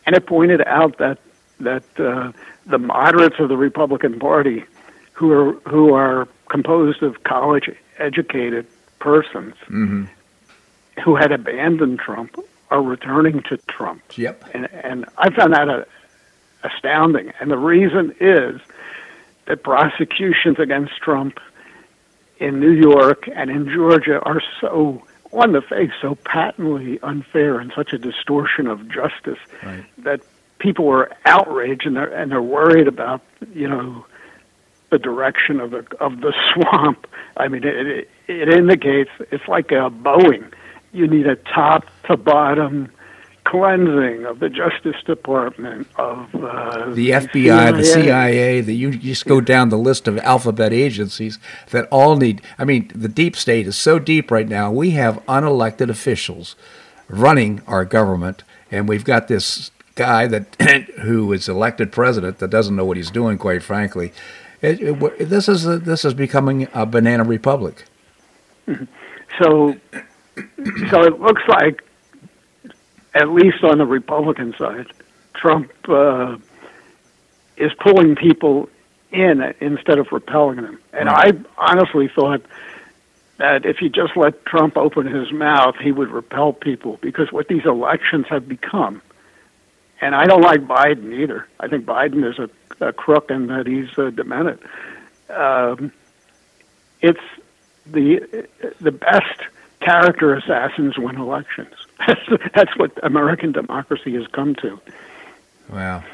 [0.04, 1.18] and it pointed out that
[1.58, 2.32] that uh,
[2.66, 4.64] the moderates of the Republican Party,
[5.12, 8.66] who are who are composed of college educated
[8.98, 9.54] persons
[11.02, 12.36] who had abandoned Trump,
[12.70, 14.02] are returning to Trump.
[14.16, 14.44] Yep.
[14.54, 15.86] And and I found that a,
[16.64, 17.32] astounding.
[17.40, 18.60] And the reason is
[19.46, 21.38] that prosecutions against Trump
[22.38, 27.72] in New York and in Georgia are so on the face so patently unfair and
[27.74, 29.84] such a distortion of justice Right.
[29.98, 30.20] that
[30.58, 33.20] people are outraged and they're and they're worried about
[33.54, 34.06] you know
[34.90, 37.06] the direction of the of the swamp.
[37.36, 40.52] I mean, it it, it indicates it's like a Boeing.
[40.92, 42.90] You need a top to bottom
[43.50, 49.40] cleansing of the Justice Department of uh, The FBI, the CIA, the you just go
[49.40, 51.38] down the list of alphabet agencies
[51.70, 52.42] that all need.
[52.58, 54.70] I mean, the deep state is so deep right now.
[54.72, 56.56] We have unelected officials
[57.08, 60.54] running our government, and we've got this guy that
[61.00, 63.38] who is elected president that doesn't know what he's doing.
[63.38, 64.12] Quite frankly,
[64.62, 67.84] it, it, this is a, this is becoming a banana republic.
[68.66, 69.76] So,
[70.90, 71.82] so it looks like,
[73.16, 74.86] at least on the Republican side,
[75.34, 76.36] Trump uh,
[77.56, 78.68] is pulling people
[79.10, 80.78] in instead of repelling them.
[80.92, 82.42] And I honestly thought
[83.38, 87.48] that if you just let Trump open his mouth, he would repel people because what
[87.48, 89.02] these elections have become.
[90.00, 91.46] And I don't like Biden either.
[91.58, 92.50] I think Biden is a,
[92.86, 94.58] a crook and that he's uh, demented.
[95.30, 95.92] Um,
[97.00, 97.20] it's
[97.86, 98.46] the
[98.80, 99.40] the best
[99.80, 101.74] character assassins win elections.
[101.98, 102.20] That's,
[102.54, 104.80] that's what American democracy has come to.
[105.70, 106.04] Wow.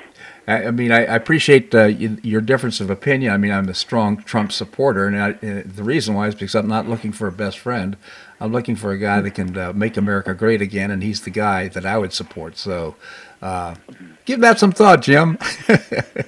[0.46, 3.32] I, I mean, I, I appreciate uh, your difference of opinion.
[3.32, 6.54] I mean, I'm a strong Trump supporter, and I, uh, the reason why is because
[6.54, 7.96] I'm not looking for a best friend.
[8.40, 11.30] I'm looking for a guy that can uh, make America great again, and he's the
[11.30, 12.56] guy that I would support.
[12.56, 12.96] So,
[13.40, 13.76] uh,
[14.24, 15.38] give that some thought, Jim.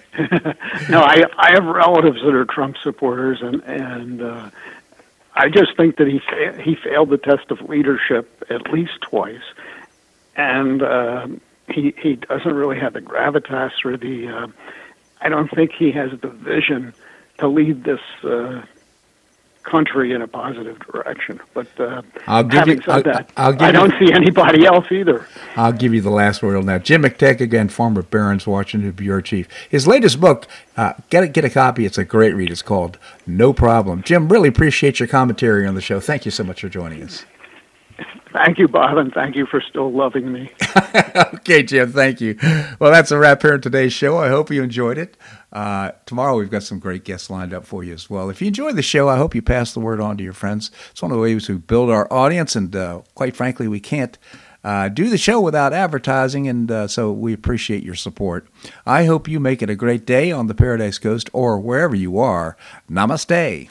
[0.88, 4.50] No, I I have relatives that are Trump supporters, and and uh,
[5.34, 9.42] I just think that he fa- he failed the test of leadership at least twice,
[10.36, 11.26] and uh,
[11.68, 14.28] he he doesn't really have the gravitas or the.
[14.28, 14.46] Uh,
[15.20, 16.92] I don't think he has the vision
[17.38, 18.62] to lead this uh,
[19.64, 21.40] country in a positive direction.
[21.54, 24.64] But uh, I'll give having you- said I'll- that, I'll give I don't see anybody
[24.66, 25.26] else either.
[25.56, 26.84] I'll give you the last word on that.
[26.84, 29.48] Jim McTague, again, former Barron's Washington bureau chief.
[29.68, 30.46] His latest book,
[30.76, 31.84] uh, get a, get a copy.
[31.86, 32.50] It's a great read.
[32.50, 34.02] It's called No Problem.
[34.02, 35.98] Jim, really appreciate your commentary on the show.
[36.00, 37.24] Thank you so much for joining us.
[38.34, 40.50] Thank you, Bob, and thank you for still loving me.
[41.46, 42.38] Okay, Jim, thank you.
[42.78, 44.16] Well, that's a wrap here in today's show.
[44.16, 45.16] I hope you enjoyed it.
[45.52, 48.30] Uh, tomorrow, we've got some great guests lined up for you as well.
[48.30, 50.70] If you enjoyed the show, I hope you pass the word on to your friends.
[50.90, 54.16] It's one of the ways we build our audience, and uh, quite frankly, we can't
[54.64, 58.48] uh, do the show without advertising, and uh, so we appreciate your support.
[58.86, 62.18] I hope you make it a great day on the Paradise Coast or wherever you
[62.18, 62.56] are.
[62.90, 63.70] Namaste.